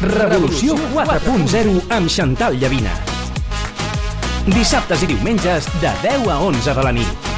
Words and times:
Revolució 0.00 0.76
4.0 0.92 1.88
amb 1.96 2.12
Xantal 2.12 2.60
Llavina. 2.60 2.92
Dissabtes 4.52 5.00
i 5.08 5.08
diumenges 5.14 5.72
de 5.80 5.96
10 6.04 6.28
a 6.28 6.40
11 6.44 6.76
de 6.76 6.84
la 6.84 6.92
nit. 6.92 7.28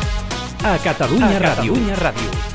A 0.66 0.74
Catalunya 0.82 1.36
A 1.38 1.44
Ràdio. 1.46 1.78
Catalunya 1.78 2.02
Ràdio. 2.02 2.49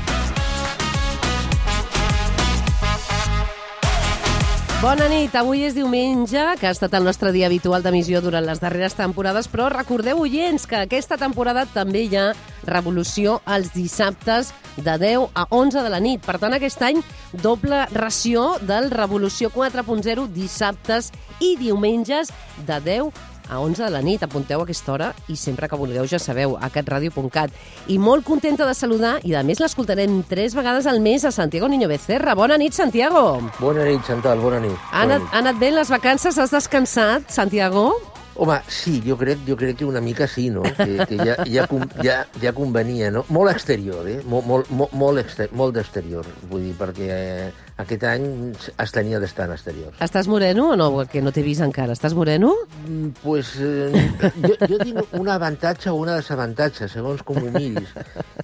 Bona 4.86 5.08
nit, 5.10 5.32
avui 5.34 5.64
és 5.66 5.74
diumenge, 5.74 6.38
que 6.60 6.68
ha 6.68 6.70
estat 6.70 6.92
el 6.94 7.02
nostre 7.02 7.32
dia 7.34 7.48
habitual 7.48 7.82
d'emissió 7.82 8.20
durant 8.22 8.44
les 8.46 8.60
darreres 8.62 8.94
temporades, 8.94 9.48
però 9.50 9.66
recordeu, 9.72 10.20
oients, 10.22 10.62
que 10.70 10.78
aquesta 10.78 11.18
temporada 11.18 11.64
també 11.66 12.04
hi 12.06 12.14
ha 12.14 12.28
revolució 12.68 13.40
els 13.50 13.72
dissabtes 13.74 14.52
de 14.76 14.94
10 15.02 15.34
a 15.34 15.48
11 15.50 15.82
de 15.82 15.90
la 15.90 15.98
nit. 15.98 16.22
Per 16.22 16.38
tant, 16.38 16.54
aquest 16.54 16.86
any, 16.86 17.02
doble 17.42 17.82
ració 17.96 18.52
del 18.62 18.92
Revolució 18.94 19.50
4.0 19.50 20.28
dissabtes 20.30 21.10
i 21.42 21.56
diumenges 21.58 22.30
de 22.70 22.78
10 22.86 23.35
a 23.48 23.60
11 23.60 23.84
de 23.84 23.90
la 23.90 24.02
nit. 24.02 24.22
Apunteu 24.22 24.60
a 24.60 24.66
aquesta 24.66 24.92
hora 24.92 25.12
i 25.28 25.36
sempre 25.36 25.68
que 25.68 25.78
vulgueu 25.78 26.06
ja 26.06 26.18
sabeu, 26.18 26.56
a 26.60 26.70
catradio.cat. 26.70 27.54
I 27.88 27.98
molt 27.98 28.26
contenta 28.26 28.66
de 28.66 28.74
saludar, 28.74 29.18
i 29.24 29.34
a 29.34 29.44
més 29.46 29.60
l'escoltarem 29.62 30.22
tres 30.28 30.56
vegades 30.56 30.86
al 30.86 31.00
mes 31.00 31.24
a 31.24 31.32
Santiago 31.32 31.68
Niño 31.68 31.88
Becerra. 31.88 32.34
Bona 32.34 32.58
nit, 32.58 32.74
Santiago! 32.74 33.40
Bona 33.60 33.84
nit, 33.84 34.02
Chantal, 34.06 34.40
bona 34.42 34.60
nit. 34.60 34.76
Ha 34.90 35.06
anat, 35.06 35.30
ha 35.32 35.40
anat 35.44 35.62
bé 35.62 35.72
les 35.74 35.90
vacances? 35.92 36.38
Has 36.38 36.54
descansat, 36.54 37.30
Santiago? 37.30 37.90
Home, 38.38 38.58
sí, 38.68 38.98
jo 39.06 39.16
crec, 39.16 39.38
jo 39.46 39.56
crec 39.56 39.78
que 39.78 39.84
una 39.88 40.00
mica 40.00 40.26
sí, 40.28 40.50
no? 40.50 40.62
Que, 40.62 41.06
que 41.08 41.16
ja, 41.16 41.36
ja, 41.46 41.66
ja, 42.04 42.16
ja 42.42 42.52
convenia, 42.52 43.10
no? 43.10 43.24
Molt 43.32 43.52
exterior, 43.52 44.06
eh? 44.08 44.18
Molt, 44.28 44.44
molt, 44.46 44.70
molt, 44.70 44.92
molt, 44.92 45.20
exter 45.22 45.48
molt 45.56 45.76
d'exterior, 45.76 46.26
vull 46.50 46.66
dir, 46.66 46.74
perquè 46.76 47.08
eh, 47.08 47.46
aquest 47.80 48.04
any 48.08 48.26
es 48.52 48.92
tenia 48.92 49.20
d'estar 49.22 49.48
en 49.48 49.54
exterior. 49.56 49.96
Estàs 50.04 50.28
moreno 50.28 50.70
o 50.74 50.76
no? 50.76 50.90
Que 51.08 51.22
no 51.24 51.32
t'he 51.32 51.44
vist 51.46 51.64
encara. 51.64 51.96
Estàs 51.96 52.16
moreno? 52.16 52.52
Mm, 52.84 53.14
Pues, 53.22 53.54
eh, 53.60 54.04
jo, 54.44 54.52
jo 54.68 54.78
tinc 54.82 55.16
un 55.16 55.28
avantatge 55.32 55.90
o 55.90 55.96
un 56.02 56.12
desavantatge, 56.12 56.90
segons 56.92 57.24
com 57.26 57.40
ho 57.40 57.50
miris. 57.50 57.92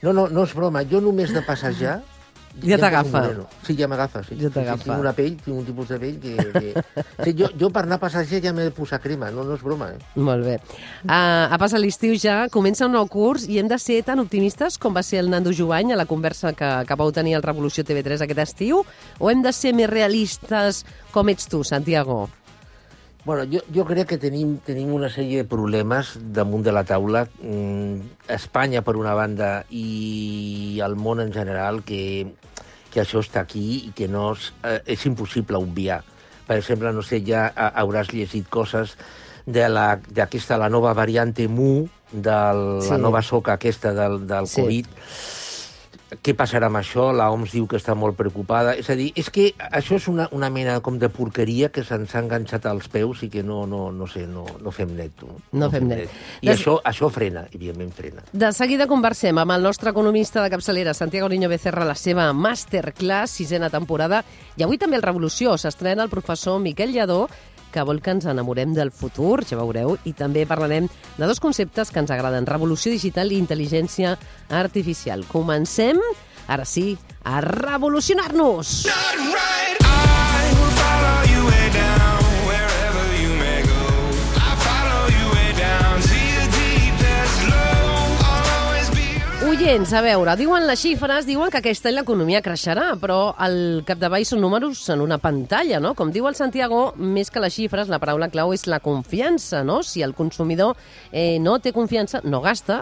No, 0.02 0.12
no, 0.12 0.26
no 0.32 0.46
és 0.48 0.56
broma, 0.56 0.86
jo 0.88 1.04
només 1.04 1.34
de 1.36 1.44
passejar... 1.46 2.00
Ja 2.60 2.76
t'agafa. 2.78 3.22
Sí, 3.66 3.74
ja 3.78 3.88
m'agafa, 3.88 4.22
sí. 4.26 4.36
Ja 4.40 4.50
t'agafa. 4.52 4.82
Sí, 4.82 4.88
tinc 4.90 5.00
una 5.00 5.12
pell, 5.16 5.36
tinc 5.40 5.56
un 5.56 5.64
tipus 5.66 5.88
de 5.88 5.98
pell 6.02 6.18
que... 6.20 6.34
que... 6.52 7.04
Sí, 7.24 7.34
jo, 7.38 7.48
jo 7.58 7.70
per 7.72 7.84
anar 7.86 7.96
a 7.96 8.02
passejar 8.02 8.42
ja 8.44 8.52
m'he 8.54 8.68
de 8.68 8.74
posar 8.76 9.00
crema, 9.02 9.30
no, 9.34 9.46
no 9.48 9.56
és 9.56 9.64
broma, 9.64 9.88
eh? 9.94 10.10
Molt 10.20 10.44
bé. 10.46 10.58
Uh, 11.06 11.48
ha 11.48 11.58
passat 11.60 11.80
l'estiu 11.82 12.14
ja, 12.20 12.42
comença 12.52 12.86
un 12.86 12.94
nou 12.96 13.08
curs 13.10 13.48
i 13.48 13.58
hem 13.62 13.70
de 13.70 13.78
ser 13.80 14.02
tan 14.06 14.20
optimistes 14.22 14.78
com 14.82 14.94
va 14.94 15.04
ser 15.06 15.22
el 15.22 15.32
Nando 15.32 15.54
Jovany 15.56 15.94
a 15.94 16.00
la 16.00 16.08
conversa 16.10 16.52
que, 16.58 16.70
que 16.88 16.98
vau 17.00 17.14
tenir 17.14 17.38
al 17.38 17.46
Revolució 17.46 17.86
TV3 17.88 18.26
aquest 18.26 18.44
estiu? 18.44 18.84
O 19.18 19.32
hem 19.32 19.42
de 19.42 19.54
ser 19.56 19.74
més 19.76 19.90
realistes 19.90 20.84
com 21.12 21.32
ets 21.32 21.48
tu, 21.48 21.64
Santiago? 21.64 22.26
Bueno, 23.24 23.44
jo, 23.50 23.60
jo 23.72 23.84
crec 23.86 24.08
que 24.10 24.18
tenim, 24.18 24.56
tenim 24.66 24.90
una 24.96 25.06
sèrie 25.12 25.44
de 25.44 25.48
problemes 25.48 26.16
damunt 26.34 26.64
de 26.66 26.72
la 26.74 26.82
taula. 26.82 27.28
Mm, 27.38 28.00
Espanya, 28.34 28.82
per 28.82 28.96
una 28.98 29.14
banda, 29.14 29.64
i 29.70 30.80
el 30.82 30.96
món 30.98 31.20
en 31.22 31.30
general, 31.32 31.84
que, 31.86 32.32
que 32.90 33.04
això 33.04 33.22
està 33.22 33.44
aquí 33.46 33.84
i 33.86 33.92
que 33.94 34.08
no 34.10 34.32
és, 34.34 34.48
eh, 34.66 34.80
és 34.96 35.06
impossible 35.06 35.60
obviar. 35.62 36.00
Per 36.48 36.58
exemple, 36.58 36.90
no 36.92 37.02
sé, 37.06 37.22
ja 37.24 37.46
ha- 37.54 37.70
hauràs 37.84 38.10
llegit 38.12 38.48
coses 38.50 38.96
de 39.46 39.68
la- 39.68 40.00
d'aquesta, 40.08 40.56
la, 40.58 40.66
la 40.66 40.70
nova 40.74 40.92
variante 40.92 41.46
Mu, 41.46 41.86
de 42.10 42.38
Sí. 42.82 42.90
la 42.90 42.98
nova 42.98 43.22
soca 43.22 43.52
aquesta 43.54 43.94
del, 43.94 44.26
del 44.26 44.46
Sí. 44.48 44.60
Covid, 44.60 44.86
què 46.22 46.34
passarà 46.36 46.66
amb 46.68 46.76
això? 46.80 47.08
La 47.16 47.30
OMS 47.32 47.52
diu 47.54 47.66
que 47.70 47.78
està 47.80 47.94
molt 47.96 48.16
preocupada. 48.18 48.74
És 48.76 48.90
a 48.92 48.96
dir, 48.98 49.10
és 49.16 49.30
que 49.32 49.52
això 49.70 49.96
és 49.96 50.08
una, 50.10 50.28
una 50.36 50.50
mena 50.50 50.78
com 50.84 50.98
de 50.98 51.08
porqueria 51.08 51.70
que 51.72 51.84
se'ns 51.84 52.14
ha 52.14 52.20
enganxat 52.20 52.66
als 52.66 52.88
peus 52.92 53.22
i 53.22 53.30
que 53.32 53.42
no, 53.42 53.62
no, 53.66 53.90
no 53.92 54.06
sé, 54.10 54.26
no, 54.26 54.44
no 54.60 54.70
fem 54.74 54.92
net. 54.96 55.14
Tu. 55.18 55.28
No 55.56 55.70
fem 55.72 55.88
net. 55.88 56.10
I 56.42 56.48
Des- 56.50 56.58
això, 56.58 56.78
això 56.84 57.08
frena, 57.10 57.46
evidentment 57.52 57.92
frena. 57.96 58.22
De 58.32 58.52
seguida 58.52 58.86
conversem 58.90 59.38
amb 59.38 59.56
el 59.56 59.62
nostre 59.62 59.90
economista 59.90 60.42
de 60.42 60.50
capçalera, 60.52 60.92
Santiago 60.94 61.28
Niño 61.32 61.48
Becerra, 61.48 61.84
la 61.88 61.94
seva 61.94 62.30
masterclass, 62.32 63.30
sisena 63.30 63.70
temporada. 63.70 64.24
I 64.56 64.64
avui 64.66 64.78
també 64.78 64.96
el 64.98 65.02
Revolució. 65.06 65.56
S'estrena 65.56 66.02
el 66.04 66.10
professor 66.10 66.58
Miquel 66.60 66.92
Lladó, 66.92 67.28
que 67.72 67.84
vol 67.88 68.02
que 68.04 68.12
ens 68.14 68.28
enamorem 68.30 68.74
del 68.76 68.92
futur, 68.94 69.42
ja 69.48 69.58
veureu, 69.58 69.96
i 70.04 70.14
també 70.14 70.44
parlarem 70.46 70.88
de 71.16 71.26
dos 71.26 71.40
conceptes 71.42 71.90
que 71.90 72.02
ens 72.02 72.12
agraden, 72.14 72.46
revolució 72.46 72.92
digital 72.92 73.32
i 73.32 73.40
intel·ligència 73.40 74.16
artificial. 74.52 75.26
Comencem, 75.32 75.98
ara 76.46 76.68
sí, 76.68 76.92
a 77.24 77.40
revolucionar-nos! 77.40 78.82
Oients, 89.62 89.92
a 89.94 90.00
veure, 90.02 90.32
diuen 90.34 90.64
les 90.66 90.80
xifres, 90.82 91.22
diuen 91.22 91.46
que 91.54 91.60
aquest 91.60 91.84
any 91.86 91.94
l'economia 91.94 92.40
creixerà, 92.42 92.96
però 92.98 93.28
al 93.38 93.84
capdavall 93.86 94.24
són 94.26 94.40
números 94.42 94.80
en 94.90 95.04
una 95.04 95.20
pantalla, 95.22 95.78
no? 95.78 95.92
Com 95.94 96.10
diu 96.10 96.26
el 96.26 96.34
Santiago, 96.34 96.80
més 96.98 97.30
que 97.30 97.38
les 97.38 97.54
xifres, 97.54 97.86
la 97.86 98.00
paraula 98.02 98.26
clau 98.32 98.50
és 98.56 98.66
la 98.66 98.80
confiança, 98.82 99.60
no? 99.62 99.78
Si 99.86 100.02
el 100.02 100.16
consumidor 100.18 100.74
eh, 101.12 101.38
no 101.38 101.60
té 101.62 101.70
confiança, 101.70 102.24
no 102.26 102.42
gasta, 102.42 102.80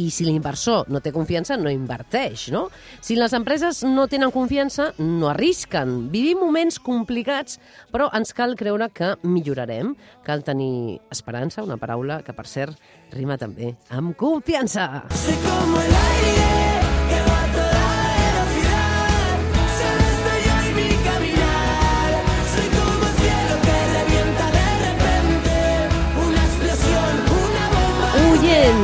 i 0.00 0.08
si 0.10 0.26
l'inversor 0.26 0.88
no 0.92 1.00
té 1.04 1.12
confiança, 1.14 1.58
no 1.60 1.72
inverteix, 1.72 2.48
no? 2.54 2.66
Si 3.04 3.16
les 3.18 3.34
empreses 3.36 3.82
no 3.86 4.06
tenen 4.10 4.32
confiança, 4.34 4.92
no 4.98 5.30
arrisquen. 5.30 6.08
Vivim 6.14 6.40
moments 6.42 6.80
complicats, 6.82 7.60
però 7.92 8.10
ens 8.16 8.34
cal 8.36 8.56
creure 8.58 8.90
que 8.94 9.14
millorarem. 9.22 9.94
Cal 10.26 10.44
tenir 10.46 11.00
esperança, 11.14 11.64
una 11.64 11.78
paraula 11.78 12.22
que, 12.24 12.34
per 12.34 12.48
cert, 12.50 12.80
rima 13.14 13.38
també 13.38 13.74
amb 13.90 14.16
confiança. 14.18 15.04
Sé 15.14 15.38
como 15.46 15.80
el 15.80 16.02
aire 16.02 16.53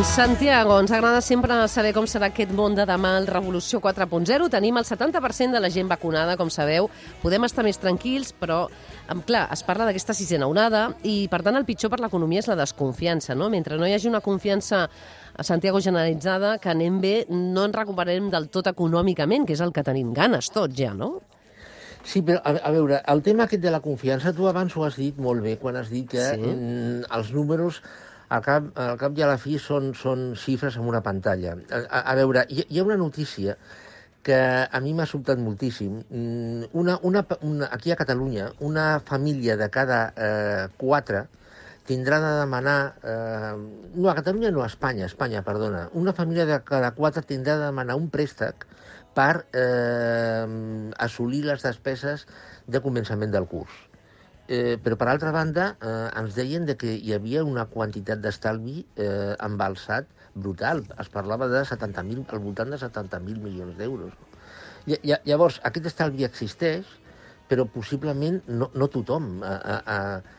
Santiago, 0.04 0.78
ens 0.80 0.90
agrada 0.92 1.20
sempre 1.20 1.52
saber 1.68 1.90
com 1.92 2.06
serà 2.08 2.30
aquest 2.30 2.52
món 2.56 2.72
de 2.74 2.86
demà, 2.88 3.12
el 3.20 3.26
Revolució 3.28 3.80
4.0. 3.84 4.46
Tenim 4.48 4.78
el 4.80 4.86
70% 4.88 5.52
de 5.52 5.60
la 5.60 5.68
gent 5.70 5.90
vacunada, 5.90 6.36
com 6.40 6.48
sabeu. 6.50 6.88
Podem 7.22 7.44
estar 7.44 7.64
més 7.66 7.78
tranquils, 7.78 8.30
però, 8.32 8.62
em, 9.12 9.20
clar, 9.26 9.46
es 9.52 9.62
parla 9.66 9.84
d'aquesta 9.84 10.14
sisena 10.16 10.48
onada 10.48 10.94
i, 11.04 11.28
per 11.28 11.42
tant, 11.44 11.58
el 11.58 11.66
pitjor 11.68 11.92
per 11.92 12.00
l'economia 12.00 12.40
és 12.40 12.48
la 12.48 12.56
desconfiança, 12.56 13.36
no? 13.36 13.50
Mentre 13.52 13.76
no 13.76 13.86
hi 13.86 13.92
hagi 13.92 14.08
una 14.08 14.22
confiança 14.24 14.86
a 15.36 15.44
Santiago 15.44 15.80
generalitzada, 15.80 16.56
que 16.58 16.72
anem 16.72 17.00
bé, 17.00 17.14
no 17.28 17.66
ens 17.68 17.76
recuperarem 17.76 18.30
del 18.32 18.48
tot 18.48 18.72
econòmicament, 18.72 19.44
que 19.46 19.52
és 19.58 19.60
el 19.60 19.72
que 19.72 19.84
tenim 19.84 20.14
ganes 20.16 20.50
tots 20.50 20.76
ja, 20.76 20.94
no? 20.94 21.18
Sí, 22.02 22.22
però 22.22 22.40
a, 22.40 22.56
a 22.56 22.70
veure, 22.72 23.02
el 23.12 23.20
tema 23.22 23.44
aquest 23.44 23.62
de 23.62 23.70
la 23.70 23.82
confiança, 23.84 24.32
tu 24.32 24.48
abans 24.48 24.74
ho 24.76 24.84
has 24.86 24.96
dit 24.96 25.18
molt 25.20 25.44
bé, 25.44 25.58
quan 25.60 25.76
has 25.76 25.90
dit 25.92 26.08
que 26.08 26.20
Sí. 26.20 26.40
sí. 26.40 26.54
mm, 26.54 27.10
els 27.12 27.32
números 27.36 27.82
al 28.30 28.42
cap, 28.46 28.70
al 28.78 28.96
cap 28.98 29.18
i 29.18 29.24
a 29.26 29.28
la 29.30 29.38
fi 29.42 29.58
són, 29.58 29.92
són 29.98 30.32
xifres 30.38 30.78
en 30.78 30.86
una 30.86 31.02
pantalla. 31.02 31.56
A, 31.70 31.80
a, 31.82 32.02
a 32.12 32.16
veure, 32.18 32.46
hi, 32.48 32.64
hi 32.68 32.78
ha 32.78 32.86
una 32.86 32.98
notícia 33.00 33.56
que 34.22 34.36
a 34.36 34.80
mi 34.84 34.92
m'ha 34.94 35.06
sobtat 35.08 35.40
moltíssim. 35.40 35.98
Mm, 36.10 36.70
Una, 36.76 36.98
una, 37.02 37.24
una, 37.42 37.68
aquí 37.72 37.90
a 37.90 37.96
Catalunya, 37.96 38.50
una 38.60 39.00
família 39.00 39.56
de 39.56 39.70
cada 39.72 40.00
eh, 40.14 40.68
quatre 40.76 41.26
tindrà 41.88 42.20
de 42.22 42.32
demanar... 42.42 42.94
Eh, 43.02 43.54
no, 43.96 44.10
a 44.10 44.14
Catalunya 44.14 44.52
no, 44.54 44.62
a 44.62 44.68
Espanya, 44.70 45.08
Espanya, 45.08 45.42
perdona. 45.42 45.88
Una 45.94 46.12
família 46.12 46.46
de 46.46 46.60
cada 46.62 46.92
quatre 46.94 47.24
tindrà 47.26 47.56
de 47.58 47.70
demanar 47.72 47.96
un 47.98 48.10
préstec 48.12 48.68
per 49.16 49.46
eh, 49.56 50.46
assolir 51.02 51.42
les 51.48 51.64
despeses 51.66 52.28
de 52.70 52.84
començament 52.84 53.32
del 53.34 53.48
curs. 53.50 53.72
Eh, 54.50 54.78
però, 54.82 54.96
per 54.98 55.06
altra 55.12 55.30
banda, 55.30 55.76
eh, 55.78 56.08
ens 56.18 56.34
deien 56.34 56.64
de 56.66 56.74
que 56.76 56.96
hi 56.98 57.12
havia 57.14 57.44
una 57.46 57.68
quantitat 57.70 58.18
d'estalvi 58.24 58.80
eh, 58.98 59.36
embalsat 59.46 60.08
brutal. 60.34 60.82
Es 60.98 61.10
parlava 61.12 61.46
de 61.52 61.60
70.000, 61.68 62.24
al 62.34 62.42
voltant 62.42 62.72
de 62.74 62.78
70.000 62.82 63.38
milions 63.44 63.76
d'euros. 63.78 64.16
Lla- 64.88 64.98
lla- 65.06 65.20
Llavors, 65.28 65.60
aquest 65.62 65.86
estalvi 65.92 66.26
existeix, 66.26 66.88
però 67.50 67.64
possiblement 67.66 68.40
no, 68.46 68.70
no 68.74 68.86
tothom 68.90 69.40
ha, 69.42 69.54
ha, 69.58 69.78
ha, 69.86 69.96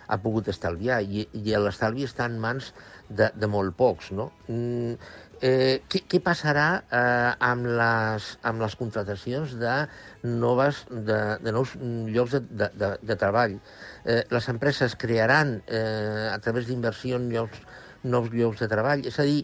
ha 0.08 0.18
pogut 0.24 0.48
estalviar 0.52 1.02
i, 1.04 1.26
i 1.36 1.56
l'estalvi 1.60 2.06
està 2.08 2.28
en 2.28 2.38
mans 2.40 2.70
de, 3.10 3.30
de 3.36 3.50
molt 3.52 3.76
pocs. 3.80 4.12
No? 4.16 4.30
Mm, 4.48 4.96
eh, 5.42 5.82
què, 5.90 6.04
què 6.08 6.22
passarà 6.24 6.68
eh, 6.86 7.32
amb, 7.44 7.68
les, 7.80 8.28
amb 8.48 8.62
les 8.64 8.76
contratacions 8.80 9.56
de, 9.60 9.76
noves, 10.24 10.84
de, 10.92 11.20
de 11.42 11.54
nous 11.56 11.74
llocs 12.14 12.38
de, 12.38 12.42
de, 12.62 12.70
de, 12.78 12.92
de 13.10 13.18
treball? 13.20 13.58
Eh, 14.06 14.22
les 14.32 14.50
empreses 14.54 14.96
crearan, 15.02 15.58
eh, 15.68 16.30
a 16.32 16.38
través 16.44 16.70
d'inversió 16.70 17.20
llocs, 17.26 17.60
nous 18.04 18.30
llocs 18.34 18.62
de 18.62 18.70
treball? 18.70 19.04
És 19.10 19.20
a 19.20 19.28
dir, 19.28 19.42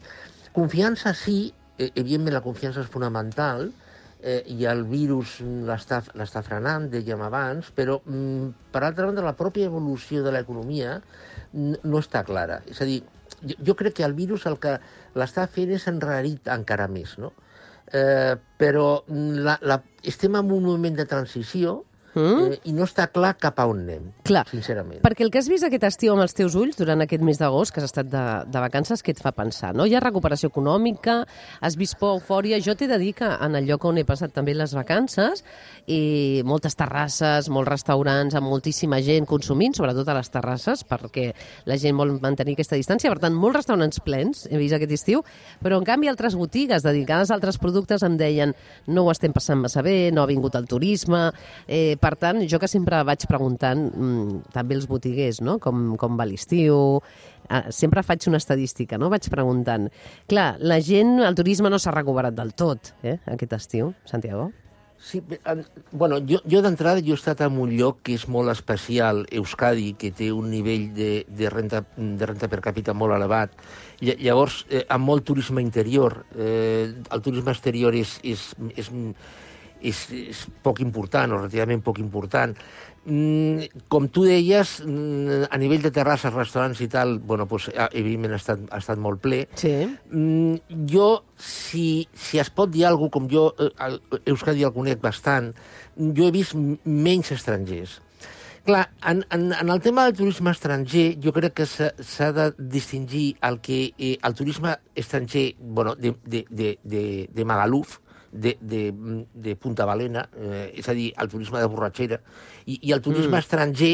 confiança 0.54 1.14
sí, 1.18 1.52
eh, 1.78 1.92
evidentment 1.96 2.38
la 2.38 2.46
confiança 2.46 2.86
és 2.86 2.94
fonamental, 2.94 3.72
eh, 4.22 4.42
i 4.54 4.66
el 4.70 4.84
virus 4.90 5.40
l'està 5.42 6.42
frenant, 6.46 6.88
dèiem 6.94 7.22
abans, 7.26 7.70
però, 7.76 8.00
mm, 8.06 8.72
per 8.74 8.84
altra 8.84 9.06
banda, 9.06 9.26
la 9.26 9.38
pròpia 9.38 9.70
evolució 9.70 10.24
de 10.24 10.34
l'economia 10.34 11.02
no 11.54 12.00
està 12.00 12.24
clara. 12.26 12.62
És 12.68 12.82
a 12.82 12.86
dir, 12.86 13.04
jo, 13.42 13.58
jo 13.70 13.76
crec 13.76 14.00
que 14.00 14.06
el 14.08 14.16
virus 14.18 14.46
el 14.50 14.58
que 14.62 14.78
l'està 15.18 15.48
fent 15.52 15.74
és 15.76 15.88
enrarit 15.92 16.50
encara 16.54 16.88
més, 16.92 17.18
no? 17.22 17.34
Eh, 17.88 18.36
però 18.60 19.04
la, 19.10 19.58
la, 19.64 19.80
estem 20.04 20.36
en 20.36 20.52
un 20.52 20.66
moment 20.68 20.98
de 20.98 21.06
transició 21.08 21.84
Mm? 22.18 22.52
eh, 22.52 22.60
i 22.70 22.74
no 22.76 22.88
està 22.88 23.08
clar 23.14 23.36
cap 23.40 23.60
a 23.62 23.68
on 23.70 23.84
anem, 23.84 24.10
Clar. 24.28 24.44
sincerament. 24.50 25.02
Perquè 25.06 25.26
el 25.26 25.32
que 25.32 25.42
has 25.42 25.50
vist 25.52 25.66
aquest 25.68 25.86
estiu 25.88 26.16
amb 26.16 26.26
els 26.26 26.34
teus 26.38 26.56
ulls 26.58 26.80
durant 26.80 27.04
aquest 27.04 27.24
mes 27.26 27.38
d'agost, 27.40 27.74
que 27.74 27.82
has 27.82 27.90
estat 27.92 28.10
de, 28.10 28.24
de 28.50 28.64
vacances, 28.64 29.04
què 29.06 29.14
et 29.14 29.22
fa 29.22 29.34
pensar? 29.36 29.74
No? 29.78 29.86
Hi 29.86 29.96
ha 29.96 30.02
recuperació 30.04 30.50
econòmica, 30.50 31.20
has 31.62 31.78
vist 31.80 31.98
por, 32.02 32.18
eufòria... 32.18 32.60
Jo 32.68 32.74
t'he 32.76 32.88
de 32.90 32.98
dir 33.00 33.14
que 33.16 33.28
en 33.28 33.56
el 33.56 33.68
lloc 33.70 33.86
on 33.86 34.00
he 34.02 34.06
passat 34.08 34.34
també 34.34 34.56
les 34.58 34.74
vacances, 34.76 35.44
i 35.86 36.42
moltes 36.48 36.76
terrasses, 36.80 37.52
molts 37.54 37.70
restaurants, 37.70 38.36
amb 38.36 38.50
moltíssima 38.50 39.00
gent 39.06 39.28
consumint, 39.30 39.78
sobretot 39.78 40.10
a 40.10 40.18
les 40.18 40.32
terrasses, 40.34 40.84
perquè 40.88 41.30
la 41.70 41.78
gent 41.80 41.96
vol 42.00 42.16
mantenir 42.24 42.58
aquesta 42.58 42.80
distància. 42.80 43.12
Per 43.14 43.22
tant, 43.22 43.38
molts 43.38 43.62
restaurants 43.62 44.02
plens, 44.04 44.48
he 44.50 44.58
vist 44.60 44.76
aquest 44.76 44.96
estiu, 44.98 45.24
però 45.64 45.78
en 45.80 45.86
canvi 45.88 46.10
altres 46.10 46.36
botigues 46.36 46.84
dedicades 46.84 47.32
a 47.32 47.38
altres 47.38 47.62
productes 47.62 48.04
em 48.04 48.18
deien 48.20 48.56
no 48.88 49.06
ho 49.06 49.14
estem 49.14 49.36
passant 49.36 49.62
massa 49.62 49.84
bé, 49.86 50.10
no 50.12 50.26
ha 50.26 50.30
vingut 50.30 50.58
el 50.58 50.68
turisme... 50.68 51.30
Eh, 51.68 51.96
per 52.08 52.16
tant, 52.16 52.40
jo 52.48 52.60
que 52.64 52.70
sempre 52.72 53.02
vaig 53.04 53.26
preguntant, 53.28 53.82
mm, 53.92 54.54
també 54.56 54.78
els 54.80 54.88
botiguers, 54.88 55.42
no? 55.44 55.58
com, 55.60 55.98
com 56.00 56.16
va 56.20 56.26
l'estiu, 56.30 57.02
eh, 57.50 57.66
sempre 57.76 58.04
faig 58.08 58.24
una 58.32 58.40
estadística, 58.40 58.98
no? 58.98 59.10
vaig 59.12 59.28
preguntant. 59.34 59.90
Clar, 60.32 60.54
la 60.64 60.80
gent, 60.80 61.18
el 61.28 61.36
turisme 61.36 61.70
no 61.70 61.80
s'ha 61.80 61.92
recuperat 61.92 62.38
del 62.38 62.54
tot, 62.56 62.94
eh, 63.04 63.18
aquest 63.28 63.54
estiu, 63.60 63.92
Santiago. 64.08 64.54
Sí, 64.98 65.20
bueno, 65.92 66.18
jo, 66.26 66.40
jo 66.50 66.60
d'entrada 66.66 66.98
he 67.06 67.14
estat 67.14 67.44
en 67.46 67.60
un 67.62 67.70
lloc 67.78 68.00
que 68.02 68.16
és 68.18 68.24
molt 68.34 68.50
especial, 68.50 69.28
Euskadi, 69.30 69.92
que 69.94 70.10
té 70.10 70.32
un 70.34 70.48
nivell 70.50 70.88
de, 70.96 71.10
de, 71.30 71.52
renta, 71.54 71.84
de 71.96 72.26
renta 72.26 72.50
per 72.50 72.64
càpita 72.66 72.96
molt 72.98 73.14
elevat. 73.14 73.54
Lla- 74.02 74.18
Llavors, 74.18 74.64
eh, 74.74 74.88
amb 74.90 75.06
molt 75.06 75.24
turisme 75.30 75.62
interior, 75.62 76.24
eh, 76.34 76.90
el 77.12 77.22
turisme 77.22 77.54
exterior 77.54 77.94
és, 77.94 78.16
és, 78.26 78.48
és, 78.74 78.90
és, 78.90 78.90
és 79.82 80.48
poc 80.64 80.80
important, 80.82 81.32
o 81.32 81.38
relativament 81.38 81.84
poc 81.84 82.00
important. 82.00 82.56
Mm, 83.08 83.70
com 83.88 84.10
tu 84.12 84.26
deies, 84.28 84.82
mm, 84.84 85.46
a 85.50 85.58
nivell 85.58 85.82
de 85.82 85.92
terrasses, 85.96 86.34
restaurants 86.34 86.82
i 86.82 86.88
tal, 86.92 87.20
bueno, 87.20 87.46
pues, 87.48 87.70
eh, 87.70 87.88
evidentment 87.94 88.34
ha 88.34 88.36
estat, 88.42 88.60
ha 88.70 88.78
estat 88.82 88.98
molt 89.00 89.22
ple. 89.22 89.48
Sí. 89.56 89.72
Mm, 90.12 90.56
jo, 90.92 91.24
si, 91.38 92.08
si 92.14 92.40
es 92.40 92.50
pot 92.50 92.70
dir 92.70 92.86
alguna 92.86 93.10
com 93.10 93.30
jo, 93.32 93.54
eh, 93.60 93.70
el- 93.86 94.02
Euskadi 94.26 94.64
el 94.64 94.74
conec 94.74 95.00
bastant, 95.02 95.54
jo 95.96 96.28
he 96.28 96.32
vist 96.32 96.54
menys 96.84 97.32
estrangers. 97.32 98.02
Clar, 98.68 98.90
en, 99.08 99.24
en, 99.32 99.54
en 99.54 99.70
el 99.70 99.80
tema 99.80 100.04
del 100.04 100.18
turisme 100.18 100.52
estranger, 100.52 101.16
jo 101.24 101.32
crec 101.32 101.54
que 101.54 101.66
s'ha 101.66 101.94
s'ha 102.04 102.34
de 102.36 102.50
distingir 102.60 103.38
el 103.42 103.62
que 103.62 103.94
eh, 103.98 104.18
el 104.22 104.34
turisme 104.36 104.76
estranger, 104.94 105.56
bueno, 105.58 105.96
de, 105.96 106.14
de, 106.26 106.46
de, 106.50 106.78
de, 106.84 107.30
de 107.32 107.46
Magaluf, 107.46 108.00
de, 108.32 108.58
de, 108.62 108.82
de 109.34 109.56
Punta 109.56 109.86
Balena, 109.86 110.28
eh, 110.36 110.72
és 110.78 110.88
a 110.90 110.96
dir, 110.98 111.12
el 111.18 111.30
turisme 111.32 111.62
de 111.62 111.70
borratxera, 111.72 112.22
i, 112.66 112.80
i 112.82 112.96
el 112.96 113.02
turisme 113.02 113.36
mm. 113.36 113.44
estranger 113.44 113.94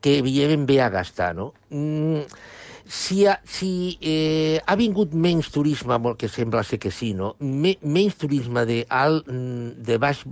que 0.00 0.18
evidentment 0.20 0.66
ve 0.68 0.80
a 0.82 0.90
gastar, 0.92 1.32
no? 1.36 1.52
Mm, 1.70 2.24
si, 2.86 3.26
ha, 3.26 3.40
si 3.44 3.98
eh, 4.00 4.60
ha 4.64 4.76
vingut 4.78 5.14
menys 5.14 5.50
turisme, 5.54 5.98
molt 5.98 6.18
que 6.20 6.30
sembla 6.30 6.62
ser 6.66 6.78
que 6.82 6.92
sí, 6.94 7.12
no? 7.18 7.34
Me, 7.40 7.74
menys 7.82 8.16
turisme 8.20 8.64
de, 8.68 8.80
alt, 8.88 9.26
de 9.26 9.98
baix 10.02 10.22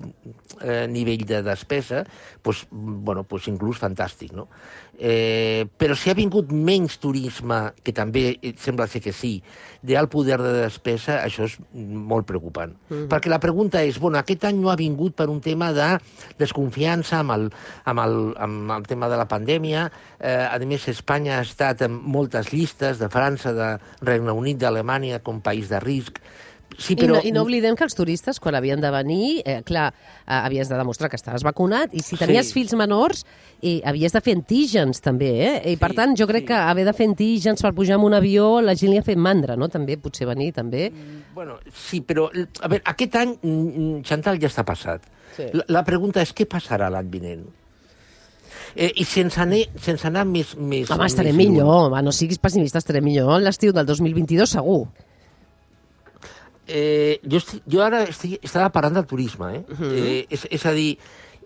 eh, 0.62 0.86
nivell 0.90 1.26
de 1.26 1.42
despesa, 1.42 2.04
pues, 2.42 2.64
bueno, 2.70 3.24
pues 3.24 3.48
inclús 3.50 3.82
fantàstic, 3.82 4.32
no? 4.32 4.48
Eh, 4.94 5.66
però 5.76 5.96
si 5.98 6.10
ha 6.10 6.14
vingut 6.14 6.52
menys 6.54 7.00
turisme, 7.02 7.58
que 7.82 7.92
també 7.94 8.36
sembla 8.62 8.86
ser 8.86 9.00
que 9.02 9.12
sí, 9.12 9.40
d'alt 9.82 10.12
poder 10.12 10.38
de 10.38 10.52
despesa, 10.60 11.18
això 11.24 11.48
és 11.48 11.56
molt 11.74 12.26
preocupant. 12.26 12.72
Mm 12.88 12.94
-hmm. 12.94 13.08
Perquè 13.08 13.28
la 13.28 13.40
pregunta 13.40 13.82
és, 13.82 13.98
bueno, 13.98 14.18
aquest 14.18 14.44
any 14.44 14.60
no 14.60 14.70
ha 14.70 14.76
vingut 14.76 15.14
per 15.14 15.28
un 15.28 15.40
tema 15.40 15.72
de 15.72 15.98
desconfiança 16.38 17.18
amb 17.18 17.30
el, 17.32 17.52
amb 17.84 18.00
el, 18.00 18.34
amb 18.38 18.70
el 18.70 18.86
tema 18.86 19.08
de 19.08 19.16
la 19.16 19.26
pandèmia. 19.26 19.90
Eh, 20.20 20.48
a 20.50 20.58
més, 20.58 20.88
Espanya 20.88 21.38
ha 21.38 21.42
estat 21.42 21.82
en 21.82 21.92
moltes 21.92 22.44
llistes 22.52 22.99
de 22.99 23.08
França, 23.08 23.52
de 23.55 23.79
Regne 24.02 24.32
Unit, 24.32 24.58
d'Alemanya, 24.58 25.20
com 25.23 25.41
país 25.41 25.69
de 25.69 25.81
risc. 25.81 26.19
Sí, 26.76 26.96
I, 26.99 27.06
no, 27.06 27.20
I 27.23 27.31
no 27.31 27.44
oblidem 27.44 27.76
que 27.79 27.85
els 27.87 27.94
turistes, 27.94 28.41
quan 28.43 28.56
havien 28.58 28.81
de 28.82 28.88
venir, 28.91 29.43
eh, 29.46 29.61
clar, 29.62 29.93
eh, 30.26 30.32
havies 30.35 30.67
de 30.69 30.75
demostrar 30.75 31.06
que 31.08 31.14
estaves 31.14 31.44
vacunat 31.46 31.93
i 31.94 32.00
si 32.02 32.17
tenies 32.19 32.49
Sí. 32.49 32.52
fills 32.56 32.73
menors, 32.75 33.25
eh, 33.62 33.81
havies 33.87 34.11
de 34.12 34.20
fer 34.20 34.35
antígens, 34.35 34.99
també, 35.00 35.29
eh? 35.46 35.73
I, 35.73 35.76
per 35.76 35.91
Sí, 35.93 35.96
tant, 36.00 36.17
jo 36.19 36.26
crec 36.26 36.43
sí. 36.43 36.46
que 36.49 36.55
haver 36.55 36.85
de 36.85 36.93
fer 36.93 37.06
antígens 37.06 37.62
per 37.62 37.73
pujar 37.75 37.94
en 38.00 38.05
un 38.08 38.14
avió, 38.14 38.61
la 38.61 38.75
gent 38.75 38.91
li 38.91 38.99
ha 38.99 39.05
fet 39.06 39.17
mandra, 39.19 39.55
no? 39.55 39.69
També, 39.69 39.96
potser 39.99 40.26
venir, 40.26 40.52
també. 40.52 40.91
Bueno, 41.35 41.61
sí, 41.73 42.00
però, 42.00 42.26
a 42.61 42.67
veure, 42.69 42.82
aquest 42.85 43.14
any, 43.23 43.38
mm, 43.41 44.02
Chantal, 44.02 44.41
ja 44.41 44.49
està 44.49 44.64
passat. 44.64 45.02
Sí. 45.37 45.44
La, 45.52 45.64
la 45.69 45.85
pregunta 45.85 46.23
és 46.23 46.35
què 46.35 46.44
passarà 46.49 46.91
l'any 46.91 47.08
vinent? 47.08 47.46
Eh, 48.74 48.90
I 48.96 49.04
sense 49.04 49.40
anar, 49.40 49.62
sense 49.80 50.06
anar 50.08 50.24
més... 50.28 50.54
més 50.56 50.90
Home, 50.90 51.06
estaré 51.06 51.32
més 51.32 51.46
lluny. 51.46 51.56
millor, 51.58 51.88
home, 51.88 52.02
no 52.02 52.12
siguis 52.12 52.40
pessimista, 52.42 52.82
estaré 52.82 53.02
millor 53.04 53.40
l'estiu 53.42 53.72
del 53.72 53.86
2022, 53.86 54.56
segur. 54.56 54.86
Eh, 56.66 57.20
jo, 57.28 57.38
estic, 57.42 57.62
jo 57.68 57.82
ara 57.84 58.04
estic, 58.08 58.38
estava 58.42 58.70
parlant 58.72 58.96
del 59.00 59.06
turisme, 59.06 59.50
eh? 59.58 59.64
Uh 59.68 59.78
-huh. 59.80 59.92
eh 59.94 60.26
és, 60.30 60.46
és 60.50 60.66
a 60.66 60.72
dir, 60.72 60.98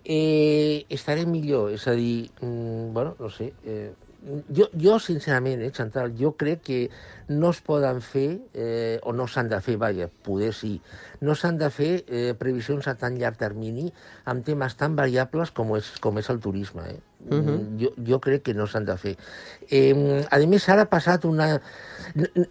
eh, 0.05 0.87
estaré 0.89 1.27
millor, 1.27 1.73
és 1.73 1.87
a 1.87 1.93
dir, 1.93 2.31
mm, 2.41 2.93
bueno, 2.93 3.17
no 3.19 3.31
sé, 3.31 3.53
eh, 3.65 3.93
jo, 4.51 4.67
jo, 4.75 4.99
sincerament, 4.99 5.63
eh, 5.63 5.71
Chantal, 5.71 6.13
jo 6.19 6.33
crec 6.37 6.63
que 6.67 6.79
no 7.29 7.51
es 7.55 7.61
poden 7.63 8.01
fer, 8.03 8.41
eh, 8.55 8.99
o 9.07 9.13
no 9.13 9.29
s'han 9.31 9.49
de 9.49 9.61
fer, 9.63 9.77
vaja, 9.79 10.09
poder 10.25 10.51
sí, 10.57 10.81
no 11.21 11.37
s'han 11.39 11.59
de 11.59 11.69
fer 11.71 11.91
eh, 12.09 12.35
previsions 12.39 12.89
a 12.89 12.97
tan 12.99 13.19
llarg 13.21 13.39
termini 13.39 13.93
amb 14.27 14.45
temes 14.47 14.75
tan 14.81 14.97
variables 14.99 15.53
com 15.55 15.77
és, 15.77 15.93
com 16.03 16.19
és 16.19 16.31
el 16.31 16.41
turisme. 16.43 16.83
Eh? 16.89 16.99
Uh 17.31 17.45
-huh. 17.45 17.79
jo, 17.79 17.91
jo 18.07 18.21
crec 18.21 18.43
que 18.43 18.55
no 18.55 18.67
s'han 18.67 18.85
de 18.85 18.97
fer. 18.97 19.17
Eh, 19.71 20.25
a 20.31 20.39
més, 20.47 20.69
ara 20.69 20.83
ha 20.83 20.91
passat 20.91 21.25
una... 21.25 21.61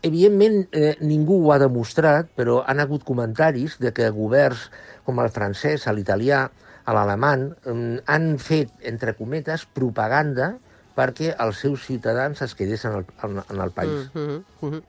Evidentment, 0.02 0.68
eh, 0.72 0.96
ningú 1.02 1.46
ho 1.46 1.52
ha 1.52 1.60
demostrat, 1.60 2.28
però 2.36 2.64
han 2.66 2.80
hagut 2.80 3.04
comentaris 3.04 3.80
de 3.80 3.92
que 3.92 4.10
governs 4.10 4.70
com 5.04 5.20
el 5.20 5.30
francès, 5.30 5.88
l'italià, 5.88 6.52
l'alemany, 6.86 7.54
eh, 7.66 8.02
han 8.06 8.38
fet, 8.38 8.70
entre 8.82 9.16
cometes, 9.16 9.66
propaganda 9.66 10.60
perquè 10.98 11.36
els 11.38 11.60
seus 11.62 11.86
ciutadans 11.86 12.42
es 12.42 12.56
quedessin 12.58 12.92
en 12.92 12.98
el, 13.04 13.06
en, 13.24 13.44
en 13.54 13.62
el 13.62 13.72
país. 13.72 14.10
Mm 14.14 14.20
-hmm. 14.20 14.44
Mm 14.62 14.72
-hmm. 14.74 14.82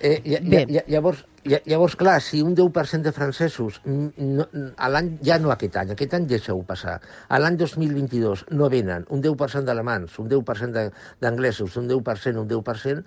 Eh, 0.00 0.22
lla- 0.24 0.40
Bé. 0.48 0.66
lla- 0.68 0.84
llavors, 0.86 1.24
lla- 1.44 1.62
llavors, 1.66 1.96
clar, 1.96 2.20
si 2.22 2.40
un 2.40 2.54
10% 2.54 3.02
de 3.02 3.10
francesos, 3.12 3.80
no, 3.84 4.46
a 4.76 4.88
l'any, 4.88 5.18
ja 5.24 5.38
no 5.40 5.50
aquest 5.50 5.76
any, 5.76 5.90
aquest 5.90 6.14
any 6.14 6.26
deixeu 6.26 6.62
passar, 6.62 7.00
a 7.28 7.38
l'any 7.40 7.56
2022 7.56 8.44
no 8.50 8.68
venen 8.70 9.04
un 9.08 9.20
10% 9.20 9.64
d'alemans, 9.64 10.16
un 10.20 10.28
10% 10.28 10.72
de- 10.72 10.92
d'anglesos, 11.20 11.76
un 11.76 11.88
10%, 11.88 12.38
un 12.40 12.46
10%, 12.48 13.04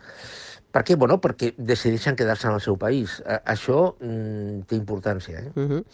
per 0.72 0.84
què? 0.84 0.96
Bueno, 0.98 1.20
perquè 1.22 1.53
decideixen 1.58 2.15
quedar-se 2.15 2.48
en 2.48 2.53
el 2.53 2.62
seu 2.62 2.77
país. 2.77 3.22
A, 3.25 3.41
això 3.53 3.96
mm, 4.00 4.62
té 4.68 4.75
importància, 4.75 5.39
eh? 5.39 5.51
Uh 5.56 5.70
-huh. 5.70 5.86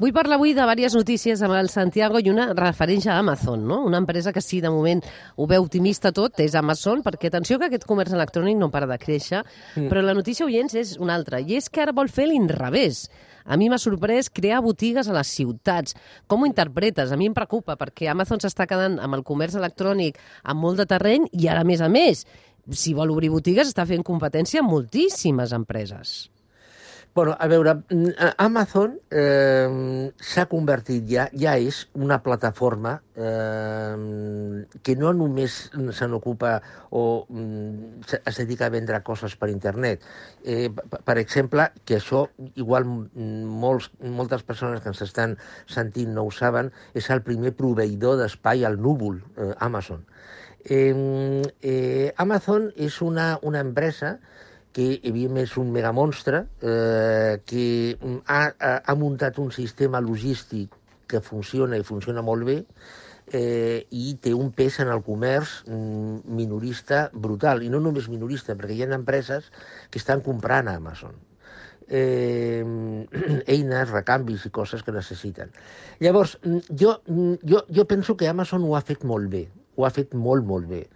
Vull 0.00 0.14
parlar 0.16 0.38
avui 0.38 0.54
de 0.56 0.64
diverses 0.64 0.94
notícies 0.96 1.42
amb 1.44 1.52
el 1.58 1.66
Santiago 1.68 2.22
i 2.24 2.30
una 2.32 2.46
referent 2.56 3.02
a 3.04 3.18
Amazon, 3.20 3.66
no? 3.68 3.82
una 3.84 3.98
empresa 4.00 4.32
que 4.32 4.40
sí, 4.40 4.62
de 4.64 4.70
moment 4.72 5.02
ho 5.36 5.44
veu 5.50 5.66
optimista 5.66 6.08
tot, 6.16 6.40
és 6.40 6.54
Amazon, 6.56 7.02
perquè 7.04 7.28
atenció 7.28 7.58
que 7.60 7.68
aquest 7.68 7.84
comerç 7.84 8.14
electrònic 8.16 8.56
no 8.56 8.70
para 8.72 8.88
de 8.88 8.96
créixer, 8.96 9.42
mm. 9.74 9.90
però 9.92 10.00
la 10.00 10.16
notícia, 10.16 10.46
oients, 10.46 10.72
és 10.72 10.94
una 10.96 11.18
altra, 11.20 11.42
i 11.44 11.58
és 11.60 11.68
que 11.68 11.84
ara 11.84 11.92
vol 11.92 12.08
fer 12.08 12.30
l'inrevés. 12.30 13.02
A 13.44 13.60
mi 13.60 13.68
m'ha 13.68 13.76
sorprès 13.76 14.32
crear 14.32 14.64
botigues 14.64 15.04
a 15.04 15.18
les 15.20 15.36
ciutats. 15.36 15.92
Com 16.24 16.40
ho 16.40 16.48
interpretes? 16.48 17.12
A 17.12 17.20
mi 17.20 17.28
em 17.28 17.36
preocupa, 17.36 17.76
perquè 17.76 18.08
Amazon 18.08 18.40
s'està 18.40 18.64
quedant 18.64 18.96
amb 19.04 19.20
el 19.20 19.28
comerç 19.28 19.60
electrònic 19.60 20.16
amb 20.48 20.64
molt 20.64 20.80
de 20.80 20.88
terreny 20.88 21.28
i 21.36 21.52
ara, 21.52 21.60
a 21.60 21.68
més 21.68 21.84
a 21.84 21.92
més, 21.92 22.24
si 22.72 22.96
vol 22.96 23.12
obrir 23.12 23.28
botigues, 23.36 23.68
està 23.68 23.84
fent 23.84 24.00
competència 24.00 24.64
a 24.64 24.70
moltíssimes 24.72 25.52
empreses. 25.52 26.30
Bueno, 27.12 27.36
a 27.40 27.46
veure, 27.48 27.74
mm, 27.90 28.08
Amazon 28.38 29.00
eh, 29.10 30.12
s'ha 30.22 30.44
convertit 30.46 31.08
ja, 31.10 31.24
ja 31.34 31.56
és 31.58 31.88
una 31.98 32.20
plataforma 32.22 32.92
eh, 33.18 34.62
que 34.86 34.94
no 34.94 35.10
només 35.18 35.56
se 35.96 36.06
n'ocupa 36.06 36.52
o 36.94 37.26
mm, 37.26 38.06
es 38.14 38.38
dedica 38.38 38.68
a 38.68 38.74
vendre 38.76 39.02
coses 39.02 39.34
per 39.34 39.50
internet. 39.50 40.06
Eh, 40.44 40.70
per 40.70 41.18
exemple, 41.18 41.72
que 41.84 41.98
això 41.98 42.28
igual 42.54 42.86
molts, 42.86 43.90
moltes 43.98 44.46
persones 44.46 44.78
que 44.78 44.94
ens 44.94 45.02
estan 45.02 45.34
sentint 45.66 46.14
no 46.14 46.28
ho 46.28 46.30
saben, 46.30 46.70
és 46.94 47.10
el 47.10 47.24
primer 47.26 47.56
proveïdor 47.58 48.22
d'espai 48.22 48.62
al 48.64 48.78
núvol, 48.78 49.18
eh, 49.34 49.50
Amazon. 49.58 50.06
Eh, 50.62 51.42
eh, 51.58 52.12
Amazon 52.22 52.70
és 52.76 53.02
una, 53.02 53.32
una 53.42 53.58
empresa 53.58 54.20
que 54.20 54.40
evidentment 54.78 55.46
és 55.46 55.56
un 55.58 55.70
megamonstre, 55.74 56.44
eh, 56.62 57.40
que 57.46 57.64
mm, 57.96 58.18
ha, 58.26 58.42
ha, 58.84 58.94
muntat 58.94 59.38
un 59.42 59.50
sistema 59.50 60.00
logístic 60.00 60.76
que 61.10 61.20
funciona 61.20 61.78
i 61.78 61.86
funciona 61.86 62.22
molt 62.22 62.46
bé, 62.46 62.58
eh, 63.32 63.86
i 63.90 64.14
té 64.22 64.34
un 64.34 64.52
pes 64.54 64.78
en 64.84 64.92
el 64.94 65.02
comerç 65.02 65.64
mm, 65.66 66.30
minorista 66.36 67.08
brutal. 67.12 67.64
I 67.64 67.72
no 67.72 67.82
només 67.82 68.08
minorista, 68.08 68.54
perquè 68.54 68.76
hi 68.76 68.84
ha 68.86 68.94
empreses 68.94 69.50
que 69.90 69.98
estan 69.98 70.22
comprant 70.22 70.70
a 70.70 70.78
Amazon 70.78 71.18
eh, 71.90 72.64
eines, 73.46 73.90
recanvis 73.90 74.46
i 74.46 74.54
coses 74.54 74.84
que 74.86 74.94
necessiten. 74.94 75.50
Llavors, 76.00 76.38
mm, 76.42 76.78
jo, 76.80 76.96
jo, 77.42 77.64
jo 77.68 77.86
penso 77.90 78.16
que 78.16 78.28
Amazon 78.28 78.64
ho 78.64 78.76
ha 78.76 78.84
fet 78.86 79.04
molt 79.04 79.28
bé, 79.32 79.48
ho 79.76 79.84
ha 79.84 79.92
fet 79.94 80.14
molt, 80.14 80.46
molt 80.46 80.70
bé. 80.70 80.86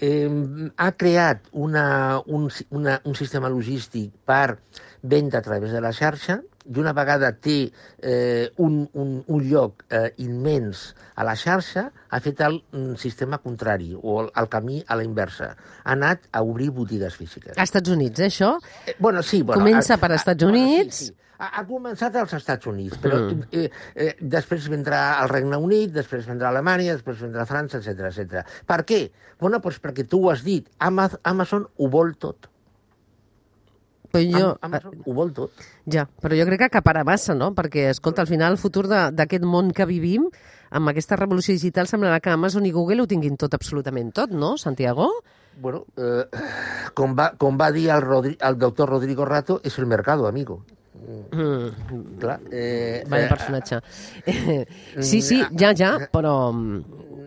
Eh, 0.00 0.70
ha 0.76 0.90
creat 0.98 1.46
una, 1.52 2.20
un, 2.26 2.48
una, 2.70 3.00
un 3.04 3.14
sistema 3.14 3.48
logístic 3.48 4.10
per 4.26 4.58
venda 5.02 5.38
a 5.38 5.42
través 5.42 5.70
de 5.72 5.80
la 5.80 5.92
xarxa 5.92 6.40
i 6.64 6.78
una 6.80 6.94
vegada 6.96 7.28
té 7.36 7.70
eh, 8.00 8.50
un, 8.56 8.88
un, 8.96 9.18
un 9.28 9.42
lloc 9.44 9.84
eh, 9.92 10.14
immens 10.24 10.94
a 11.14 11.22
la 11.28 11.34
xarxa, 11.36 11.90
ha 12.08 12.20
fet 12.24 12.40
el 12.40 12.56
mm, 12.72 12.94
sistema 12.96 13.36
contrari, 13.38 13.92
o 14.00 14.22
el, 14.22 14.30
el 14.34 14.48
camí 14.48 14.80
a 14.88 14.96
la 14.96 15.04
inversa. 15.04 15.50
Ha 15.84 15.92
anat 15.92 16.24
a 16.32 16.40
obrir 16.42 16.70
botigues 16.72 17.14
físiques. 17.20 17.52
A 17.58 17.62
Estats 17.68 17.92
Units, 17.92 18.18
eh, 18.24 18.30
això? 18.32 18.54
Eh, 18.86 18.96
bueno, 18.98 19.22
sí, 19.22 19.42
bueno, 19.42 19.60
Comença 19.62 19.94
a- 19.94 20.00
per 20.00 20.10
a- 20.12 20.16
Estats 20.16 20.42
bueno, 20.42 20.56
Units. 20.58 20.96
Sí, 20.96 21.06
sí. 21.12 21.14
Ha, 21.38 21.64
començat 21.66 22.14
als 22.16 22.32
Estats 22.36 22.66
Units, 22.70 22.96
però 23.02 23.18
Mm. 23.30 23.42
eh, 23.50 23.70
eh, 23.94 24.14
després 24.20 24.68
vindrà 24.70 25.18
al 25.18 25.28
Regne 25.28 25.56
Unit, 25.56 25.90
després 25.92 26.26
vindrà 26.26 26.46
a 26.46 26.50
Alemanya, 26.50 26.92
després 26.94 27.18
vindrà 27.20 27.42
a 27.42 27.46
França, 27.46 27.78
etc 27.78 28.06
etc. 28.10 28.44
Per 28.66 28.84
què? 28.86 29.10
Bueno, 29.40 29.58
doncs 29.58 29.80
perquè 29.82 30.06
tu 30.08 30.22
ho 30.24 30.30
has 30.30 30.44
dit, 30.44 30.68
Ama- 30.78 31.10
Amazon 31.24 31.66
ho 31.76 31.88
vol 31.88 32.14
tot. 32.16 32.46
Però 34.14 34.22
jo, 34.22 34.50
Am- 34.60 34.70
Amazon 34.70 35.02
ho 35.04 35.12
vol 35.12 35.32
tot. 35.34 35.50
ja, 35.86 36.04
però 36.22 36.36
jo 36.38 36.44
crec 36.46 36.58
que 36.60 36.64
acapara 36.66 37.02
massa, 37.02 37.34
no? 37.34 37.52
Perquè, 37.52 37.88
escolta, 37.90 38.22
al 38.22 38.28
final 38.28 38.52
el 38.52 38.58
futur 38.58 38.86
d'aquest 38.86 39.42
món 39.44 39.72
que 39.72 39.84
vivim, 39.86 40.28
amb 40.70 40.88
aquesta 40.88 41.16
revolució 41.16 41.52
digital, 41.52 41.88
semblarà 41.88 42.20
que 42.20 42.30
Amazon 42.30 42.64
i 42.66 42.70
Google 42.70 43.02
ho 43.02 43.06
tinguin 43.08 43.36
tot, 43.36 43.54
absolutament 43.54 44.12
tot, 44.14 44.30
no, 44.30 44.56
Santiago? 44.56 45.10
Bueno, 45.60 45.84
eh, 45.96 46.26
com, 46.94 47.16
va, 47.18 47.32
com 47.36 47.58
va 47.58 47.72
dir 47.72 47.88
el, 47.90 48.02
Rodri, 48.02 48.36
el 48.40 48.56
doctor 48.58 48.88
Rodrigo 48.88 49.24
Rato, 49.24 49.60
és 49.64 49.76
el 49.80 49.86
mercado, 49.86 50.28
amigo. 50.28 50.62
Mm, 51.04 52.18
Clar, 52.20 52.40
eh, 52.50 53.04
vaya 53.08 53.26
eh, 53.26 53.28
personatge. 53.28 53.80
sí, 55.00 55.20
sí, 55.22 55.42
ja, 55.58 55.74
ja, 55.76 55.96
però... 56.12 56.52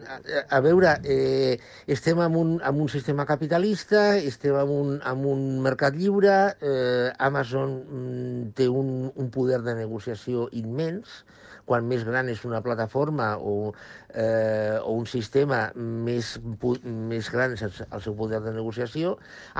a, 0.07 0.57
a 0.57 0.59
veure, 0.61 0.97
eh, 1.03 1.59
estem 1.87 2.21
en 2.23 2.35
un, 2.35 2.53
en 2.63 2.81
un 2.81 2.89
sistema 2.89 3.25
capitalista, 3.25 4.17
estem 4.17 4.55
en 4.55 4.71
un, 4.71 4.93
en 5.01 5.25
un 5.25 5.43
mercat 5.63 5.95
lliure, 5.95 6.37
eh, 6.61 7.11
Amazon 7.19 7.75
mm, 7.83 8.53
té 8.57 8.69
un, 8.69 9.11
un 9.13 9.29
poder 9.33 9.61
de 9.65 9.75
negociació 9.75 10.47
immens, 10.51 11.23
quan 11.67 11.87
més 11.87 12.05
gran 12.07 12.29
és 12.31 12.43
una 12.47 12.61
plataforma 12.63 13.33
o, 13.37 13.73
eh, 14.09 14.77
o 14.79 14.95
un 14.95 15.05
sistema, 15.09 15.65
més, 15.75 16.37
més 16.83 17.29
gran 17.33 17.57
és 17.57 17.65
el, 17.67 17.75
seu 18.03 18.15
poder 18.17 18.39
de 18.45 18.55
negociació. 18.55 19.17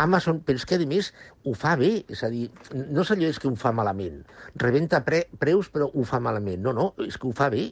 Amazon, 0.08 0.40
però 0.48 0.62
és 0.62 0.66
que, 0.68 0.80
a 0.80 0.90
més, 0.90 1.12
ho 1.44 1.54
fa 1.58 1.76
bé. 1.80 1.92
És 2.14 2.24
a 2.24 2.32
dir, 2.34 2.48
no 2.88 3.04
és 3.04 3.14
allò 3.14 3.34
que 3.42 3.52
ho 3.52 3.56
fa 3.60 3.76
malament. 3.76 4.24
Rebenta 4.56 5.04
pre 5.06 5.26
preus, 5.40 5.70
però 5.74 5.92
ho 5.92 6.08
fa 6.08 6.22
malament. 6.24 6.64
No, 6.64 6.74
no, 6.74 6.90
és 7.06 7.20
que 7.20 7.28
ho 7.30 7.36
fa 7.36 7.52
bé. 7.54 7.68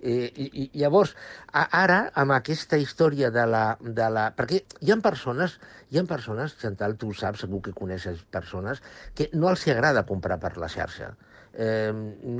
Eh, 0.00 0.30
i, 0.32 0.46
i 0.62 0.80
llavors, 0.80 1.12
a, 1.52 1.66
ara, 1.82 1.98
amb 2.22 2.32
aquesta 2.32 2.78
història 2.80 3.28
de 3.34 3.44
la, 3.50 3.64
de 3.80 4.06
la... 4.12 4.30
Perquè 4.36 4.62
hi 4.80 4.94
ha 4.94 4.96
persones, 5.04 5.58
hi 5.90 6.00
ha 6.00 6.06
persones, 6.08 6.56
Chantal, 6.62 6.96
tu 7.00 7.10
ho 7.10 7.16
saps, 7.16 7.44
segur 7.44 7.60
que 7.66 7.76
coneixes 7.76 8.22
persones, 8.32 8.80
que 9.14 9.28
no 9.34 9.50
els 9.52 9.66
agrada 9.68 10.06
comprar 10.08 10.40
per 10.40 10.56
la 10.62 10.70
xarxa. 10.72 11.12
Eh, 11.52 11.92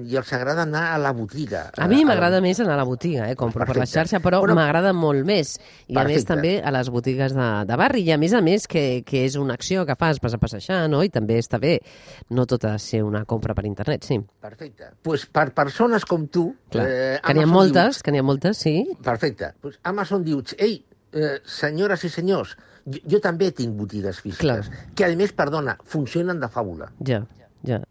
I 0.06 0.16
els 0.16 0.32
agrada 0.32 0.62
anar 0.62 0.94
a 0.94 0.98
la 0.98 1.10
botiga. 1.12 1.70
A 1.76 1.88
mi 1.90 2.02
a- 2.02 2.06
m'agrada 2.06 2.40
més 2.40 2.60
anar 2.60 2.74
a 2.74 2.76
la 2.78 2.84
botiga, 2.84 3.28
eh? 3.30 3.34
compro 3.36 3.64
per 3.66 3.74
la 3.74 3.80
Perfecte. 3.82 3.98
xarxa, 3.98 4.20
però 4.22 4.38
Bueno, 4.40 4.54
m'agrada 4.54 4.92
molt 4.92 5.24
més. 5.26 5.56
I 5.88 5.96
a 5.98 6.04
més 6.04 6.22
Perfecte. 6.24 6.26
també 6.34 6.52
a 6.62 6.70
les 6.70 6.88
botigues 6.90 7.34
de, 7.34 7.48
de 7.66 7.76
barri. 7.76 8.02
I 8.06 8.12
a 8.12 8.18
més 8.18 8.32
a 8.32 8.40
més 8.40 8.68
que, 8.68 9.02
que 9.04 9.24
és 9.26 9.34
una 9.36 9.54
acció 9.54 9.84
que 9.84 9.96
fas, 9.96 10.20
vas 10.20 10.34
a 10.34 10.38
passejar, 10.38 10.88
no? 10.88 11.02
I 11.02 11.10
també 11.10 11.38
està 11.38 11.58
bé. 11.58 11.80
No 12.30 12.46
tot 12.46 12.64
ha 12.64 12.72
de 12.72 12.78
ser 12.78 13.02
una 13.02 13.24
compra 13.24 13.52
per 13.54 13.66
internet, 13.66 14.04
sí. 14.04 14.20
Perfecte. 14.40 14.92
Pues 15.02 15.26
per 15.26 15.52
persones 15.52 16.04
com 16.04 16.28
tu... 16.28 16.54
Clar. 16.70 16.86
Eh, 16.86 17.18
que 17.26 17.34
n'hi 17.34 17.42
ha 17.42 17.46
moltes, 17.50 17.96
Diu, 17.98 18.02
que 18.04 18.12
n'hi 18.12 18.18
ha 18.22 18.22
moltes, 18.22 18.56
sí. 18.58 18.76
perfecte. 19.02 19.52
Pues 19.60 19.78
Amazon 19.82 20.22
diu, 20.24 20.40
ei, 20.56 20.84
eh, 21.12 21.40
senyores 21.44 22.04
i 22.04 22.08
senyors, 22.08 22.56
jo, 22.86 23.00
jo 23.10 23.20
també 23.20 23.50
tinc 23.50 23.74
botigues 23.76 24.20
físiques, 24.22 24.68
Clar. 24.70 24.86
que 24.94 25.04
a 25.04 25.10
més, 25.16 25.32
perdona, 25.32 25.76
funcionen 25.84 26.38
de 26.40 26.46
fàbula. 26.48 26.92
Ja, 27.04 27.24
ja. 27.64 27.82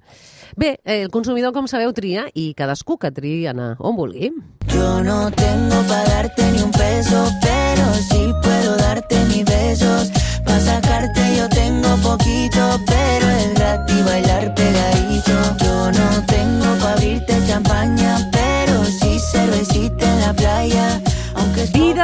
Bé, 0.55 0.79
eh, 0.83 1.03
el 1.03 1.09
consumidor, 1.09 1.53
com 1.53 1.67
sabeu, 1.67 1.93
tria 1.93 2.25
i 2.33 2.53
cadascú 2.57 2.97
que 2.97 3.11
triï 3.13 3.47
anar 3.47 3.75
on 3.79 3.95
vulgui. 3.95 4.31
Yo 4.73 5.03
no 5.03 5.31
tengo 5.31 5.81
para 5.87 6.03
darte 6.09 6.51
ni 6.51 6.61
un 6.61 6.71
peso, 6.71 7.25
pero 7.41 7.85
sí 8.09 8.33
puedo 8.41 8.75
darte 8.77 9.15
mis 9.25 9.45
besos. 9.45 10.11
Para 10.45 10.59
sacarte 10.59 11.21
yo 11.37 11.47
tengo 11.49 11.95
poquito, 12.01 12.79
pero 12.85 13.29
es 13.29 13.53
gratis 13.55 14.05
bailar 14.05 14.53
pegadito. 14.55 15.35
Yo 15.63 15.91
no 15.91 16.25
tengo 16.25 16.58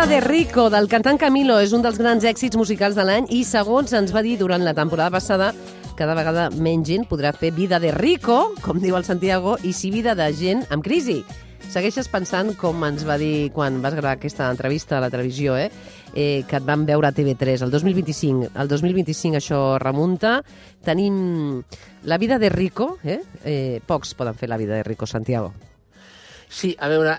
De 0.05 0.21
Rico, 0.21 0.69
del 0.69 0.85
cantant 0.85 1.17
Camilo, 1.17 1.55
és 1.57 1.71
un 1.73 1.81
dels 1.81 1.97
grans 1.97 2.21
èxits 2.29 2.59
musicals 2.59 2.93
de 2.93 3.01
l'any 3.07 3.25
i, 3.33 3.39
segons 3.41 3.89
ens 3.97 4.11
va 4.13 4.21
dir 4.21 4.35
durant 4.37 4.61
la 4.61 4.75
temporada 4.77 5.09
passada, 5.15 5.47
cada 5.97 6.13
vegada 6.13 6.43
menys 6.53 6.91
gent 6.91 7.07
podrà 7.09 7.31
fer 7.33 7.49
vida 7.55 7.79
de 7.81 7.89
rico, 7.95 8.51
com 8.61 8.77
diu 8.83 8.99
el 8.99 9.07
Santiago, 9.07 9.55
i 9.65 9.73
sí 9.73 9.89
vida 9.89 10.13
de 10.13 10.29
gent 10.37 10.61
amb 10.69 10.85
crisi. 10.85 11.23
Segueixes 11.73 12.11
pensant, 12.13 12.53
com 12.53 12.85
ens 12.85 13.01
va 13.07 13.17
dir 13.17 13.49
quan 13.55 13.81
vas 13.81 13.97
gravar 13.97 14.19
aquesta 14.19 14.51
entrevista 14.53 14.99
a 14.99 15.01
la 15.07 15.09
televisió, 15.09 15.57
eh? 15.57 15.71
Eh, 16.13 16.45
que 16.45 16.61
et 16.61 16.69
van 16.69 16.85
veure 16.85 17.09
a 17.09 17.15
TV3 17.15 17.65
el 17.65 17.73
2025. 17.73 18.53
El 18.61 18.69
2025 18.69 19.41
això 19.41 19.61
remunta. 19.81 20.37
Tenim 20.85 21.63
la 22.05 22.21
vida 22.21 22.37
de 22.37 22.53
rico, 22.53 22.99
eh? 23.03 23.23
eh 23.43 23.81
pocs 23.87 24.13
poden 24.13 24.37
fer 24.37 24.53
la 24.53 24.61
vida 24.61 24.77
de 24.77 24.83
rico, 24.83 25.09
Santiago. 25.09 25.55
Sí, 26.47 26.75
a 26.79 26.87
veure, 26.93 27.17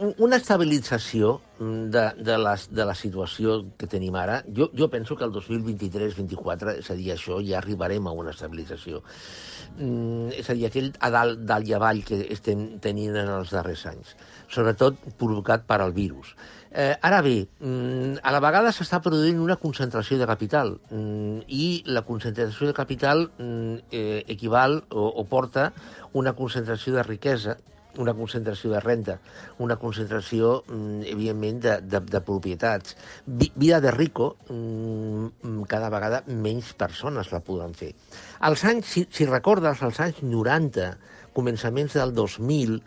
una 0.00 0.36
estabilització 0.36 1.40
mm, 1.58 1.90
de, 1.92 2.04
de, 2.24 2.36
les, 2.40 2.66
de 2.72 2.84
la 2.88 2.94
situació 2.96 3.58
que 3.76 3.88
tenim 3.90 4.14
ara, 4.16 4.38
jo, 4.56 4.70
jo 4.76 4.88
penso 4.92 5.16
que 5.16 5.26
el 5.26 5.34
2023-24, 5.34 6.78
és 6.80 6.88
a 6.88 6.96
dir, 6.96 7.10
això 7.12 7.40
ja 7.44 7.58
arribarem 7.58 8.08
a 8.08 8.14
una 8.16 8.32
estabilització. 8.32 9.02
Mm, 9.76 10.32
és 10.40 10.48
a 10.48 10.56
dir, 10.56 10.66
aquell 10.70 10.88
a 10.98 11.10
dalt, 11.12 11.44
dalt 11.44 11.68
i 11.68 11.76
avall 11.76 12.00
que 12.06 12.22
estem 12.32 12.80
tenint 12.80 13.18
en 13.20 13.28
els 13.36 13.52
darrers 13.52 13.84
anys, 13.92 14.16
sobretot 14.48 14.96
provocat 15.20 15.68
per 15.68 15.82
al 15.84 15.92
virus. 15.92 16.32
Eh, 16.70 16.94
ara 17.02 17.20
bé, 17.20 17.48
mm, 17.58 18.20
a 18.22 18.32
la 18.32 18.40
vegada 18.40 18.72
s'està 18.72 19.02
produint 19.04 19.40
una 19.42 19.58
concentració 19.60 20.16
de 20.20 20.28
capital 20.30 20.76
mm, 20.88 21.48
i 21.48 21.82
la 21.84 22.06
concentració 22.06 22.70
de 22.70 22.76
capital 22.76 23.26
mm, 23.36 23.90
eh, 23.90 24.22
equival 24.28 24.84
o, 24.88 25.10
o 25.10 25.24
porta 25.26 25.72
una 26.14 26.32
concentració 26.38 26.94
de 26.94 27.02
riquesa 27.02 27.58
una 27.98 28.14
concentració 28.14 28.70
de 28.70 28.80
renta, 28.80 29.18
una 29.58 29.76
concentració, 29.76 30.62
mm, 30.68 31.02
evidentment, 31.10 31.60
de, 31.60 31.76
de, 31.80 32.00
de 32.00 32.20
propietats. 32.20 32.96
Vi, 33.26 33.50
vida 33.56 33.80
de 33.80 33.90
rico, 33.90 34.36
mm, 34.48 35.62
cada 35.68 35.90
vegada 35.90 36.22
menys 36.26 36.72
persones 36.74 37.32
la 37.32 37.40
podran 37.40 37.74
fer. 37.74 37.94
Als 38.40 38.64
anys, 38.64 38.86
si, 38.86 39.06
si 39.10 39.26
recordes, 39.26 39.82
als 39.82 40.00
anys 40.00 40.22
90, 40.22 40.96
començaments 41.32 41.94
del 41.94 42.12
2000, 42.14 42.80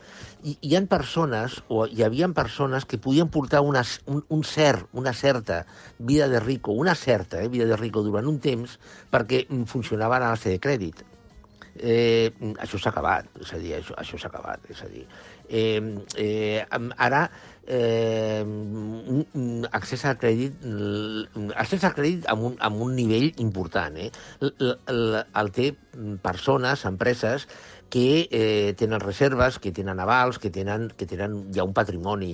hi, 0.43 0.57
hi 0.59 0.75
ha 0.75 0.83
persones, 0.89 1.61
o 1.69 1.85
hi 1.87 2.03
havia 2.03 2.27
persones 2.35 2.85
que 2.85 2.99
podien 2.99 3.29
portar 3.31 3.61
una, 3.61 3.83
un, 4.05 4.23
un 4.27 4.43
cert, 4.43 4.87
una 4.93 5.13
certa 5.13 5.65
vida 5.97 6.27
de 6.27 6.39
rico, 6.39 6.71
una 6.71 6.95
certa 6.95 7.41
eh, 7.41 7.47
vida 7.47 7.65
de 7.65 7.77
rico 7.77 8.03
durant 8.03 8.27
un 8.27 8.39
temps, 8.43 8.77
perquè 9.11 9.45
mm, 9.47 9.63
funcionaven 9.71 10.23
a 10.23 10.35
base 10.35 10.51
de 10.53 10.59
crèdit 10.59 11.03
eh, 11.79 12.31
això 12.59 12.79
s'ha 12.79 12.91
acabat, 12.93 13.29
és 13.41 13.53
a 13.53 13.57
dir, 13.61 13.73
això, 13.79 13.95
això 13.97 14.19
s'ha 14.19 14.29
acabat, 14.29 14.69
és 14.69 14.81
a 14.83 14.89
dir, 14.91 15.05
eh, 15.49 15.81
eh, 16.17 16.65
ara 16.97 17.23
eh, 17.67 18.43
accés 19.71 20.03
al 20.05 20.17
crèdit 20.21 20.63
accés 21.55 21.83
al 21.83 21.95
crèdit 21.95 22.27
amb 22.31 22.49
un, 22.51 22.57
amb 22.59 22.81
un 22.85 22.95
nivell 22.97 23.31
important, 23.43 23.97
eh? 23.97 24.09
L- 24.41 24.77
l- 24.91 25.23
El 25.43 25.51
té 25.55 25.71
persones, 26.21 26.85
empreses 26.85 27.47
que 27.93 28.27
eh, 28.31 28.73
tenen 28.77 28.99
reserves, 29.01 29.59
que 29.59 29.71
tenen 29.71 29.99
avals, 30.01 30.39
que 30.41 30.49
tenen, 30.49 30.89
que 30.97 31.05
tenen 31.05 31.51
ja 31.53 31.63
un 31.65 31.73
patrimoni. 31.77 32.33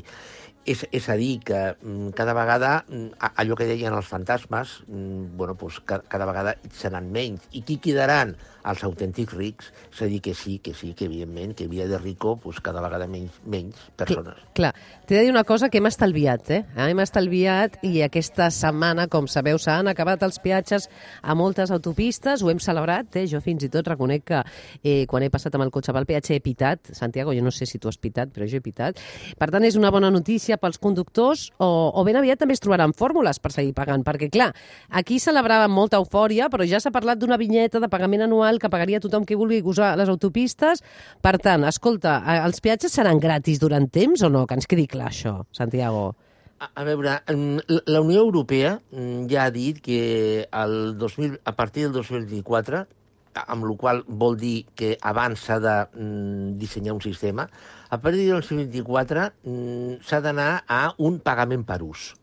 És, 0.69 0.84
és 0.93 1.05
a 1.10 1.15
dir, 1.17 1.39
que 1.43 1.58
mm, 1.81 2.12
cada 2.15 2.36
vegada 2.38 2.84
mm, 2.88 3.17
allò 3.41 3.55
que 3.58 3.65
deien 3.67 3.96
els 3.96 4.08
fantasmes, 4.08 4.77
mm, 4.88 5.36
bueno, 5.39 5.55
pues, 5.58 5.79
ca, 5.88 6.01
cada 6.08 6.27
vegada 6.29 6.55
seran 6.75 7.10
menys. 7.12 7.48
I 7.51 7.63
qui 7.65 7.79
quedaran? 7.81 8.36
Els 8.68 8.84
autèntics 8.84 9.34
rics. 9.34 9.72
És 9.94 10.01
a 10.04 10.10
dir, 10.12 10.20
que 10.22 10.34
sí, 10.36 10.58
que 10.60 10.74
sí, 10.74 10.94
que 10.94 11.06
evidentment, 11.06 11.56
que 11.56 11.68
via 11.68 11.88
de 11.88 11.98
rico, 11.98 12.36
pues, 12.38 12.60
cada 12.62 12.82
vegada 12.82 13.08
menys, 13.08 13.39
menys 13.46 13.80
persones. 13.96 14.39
Clar, 14.58 14.74
t'he 15.08 15.16
de 15.16 15.24
dir 15.28 15.32
una 15.32 15.46
cosa 15.48 15.70
que 15.70 15.80
hem 15.80 15.88
estalviat, 15.89 16.51
eh? 16.51 16.62
Hem 16.75 17.00
estalviat 17.04 17.80
i 17.88 18.01
aquesta 18.06 18.50
setmana, 18.51 19.08
com 19.08 19.28
sabeu, 19.32 19.60
s'han 19.62 19.88
acabat 19.92 20.24
els 20.28 20.39
peatges 20.44 20.89
a 21.22 21.36
moltes 21.36 21.72
autopistes, 21.72 22.44
ho 22.44 22.51
hem 22.51 22.60
celebrat, 22.63 23.16
eh? 23.22 23.25
Jo 23.30 23.42
fins 23.44 23.63
i 23.63 23.72
tot 23.72 23.88
reconec 23.88 24.25
que 24.30 24.42
eh, 24.84 25.06
quan 25.10 25.24
he 25.24 25.32
passat 25.32 25.56
amb 25.56 25.68
el 25.68 25.74
cotxe 25.74 25.96
pel 25.96 26.08
peatge 26.10 26.36
he 26.36 26.44
pitat. 26.44 26.92
Santiago, 26.98 27.34
jo 27.36 27.44
no 27.46 27.54
sé 27.56 27.68
si 27.70 27.80
tu 27.80 27.89
has 27.89 27.98
pitat, 27.98 28.34
però 28.36 28.48
jo 28.50 28.60
he 28.60 28.66
pitat. 28.66 29.00
Per 29.39 29.50
tant, 29.51 29.66
és 29.66 29.78
una 29.80 29.92
bona 29.94 30.12
notícia 30.12 30.60
pels 30.60 30.80
conductors 30.82 31.50
o, 31.58 31.70
o 31.94 32.04
ben 32.08 32.18
aviat 32.20 32.42
també 32.42 32.58
es 32.58 32.63
trobaran 32.63 32.94
fórmules 32.98 33.39
per 33.39 33.54
seguir 33.56 33.74
pagant, 33.78 34.04
perquè, 34.06 34.32
clar, 34.34 34.51
aquí 34.89 35.20
celebràvem 35.22 35.72
molta 35.72 36.00
eufòria, 36.01 36.50
però 36.50 36.66
ja 36.68 36.82
s'ha 36.82 36.94
parlat 36.96 37.20
d'una 37.22 37.38
vinyeta 37.39 37.80
de 37.80 37.89
pagament 37.92 38.25
anual 38.25 38.49
que 38.58 38.70
pagaria 38.74 39.00
tothom 39.00 39.25
que 39.29 39.36
vulgui 39.38 39.62
usar 39.62 39.91
les 40.00 40.10
autopistes. 40.10 40.82
Per 41.22 41.38
tant, 41.38 41.63
escolta, 41.70 42.24
els 42.48 42.58
peatges 42.60 42.91
seran 42.98 43.20
gratis 43.22 43.60
durant 43.62 43.86
temps 43.91 44.24
o 44.25 44.29
no? 44.34 44.48
Que 44.48 44.56
ens 44.58 44.65
quedi 44.65 44.88
clar 44.89 45.12
això, 45.12 45.44
Santiago. 45.51 46.15
A, 46.60 46.72
a 46.75 46.84
veure, 46.84 47.20
mm, 47.29 47.60
la- 47.86 48.01
Unió 48.01 48.20
Europea 48.25 48.79
mm, 48.91 49.27
ja 49.29 49.46
ha 49.46 49.51
dit 49.51 49.77
que 49.79 50.48
el 50.51 50.98
2000, 50.98 51.38
a 51.46 51.53
partir 51.56 51.84
del 51.84 51.94
2024, 51.94 52.88
a- 53.36 53.46
amb 53.53 53.63
la 53.63 53.75
qual 53.77 54.03
vol 54.08 54.36
dir 54.36 54.65
que 54.75 54.98
abans 55.01 55.39
s'ha 55.39 55.60
de 55.63 55.75
mm, 55.94 56.58
dissenyar 56.60 56.94
un 56.98 57.01
sistema, 57.01 57.46
a 57.89 57.98
partir 58.01 58.25
del 58.27 58.41
2024 58.41 59.29
mm, 59.46 60.01
s'ha 60.03 60.20
d'anar 60.20 60.63
a 60.68 60.94
un 60.98 61.20
pagament 61.20 61.63
per 61.63 61.79
ús. 61.84 62.15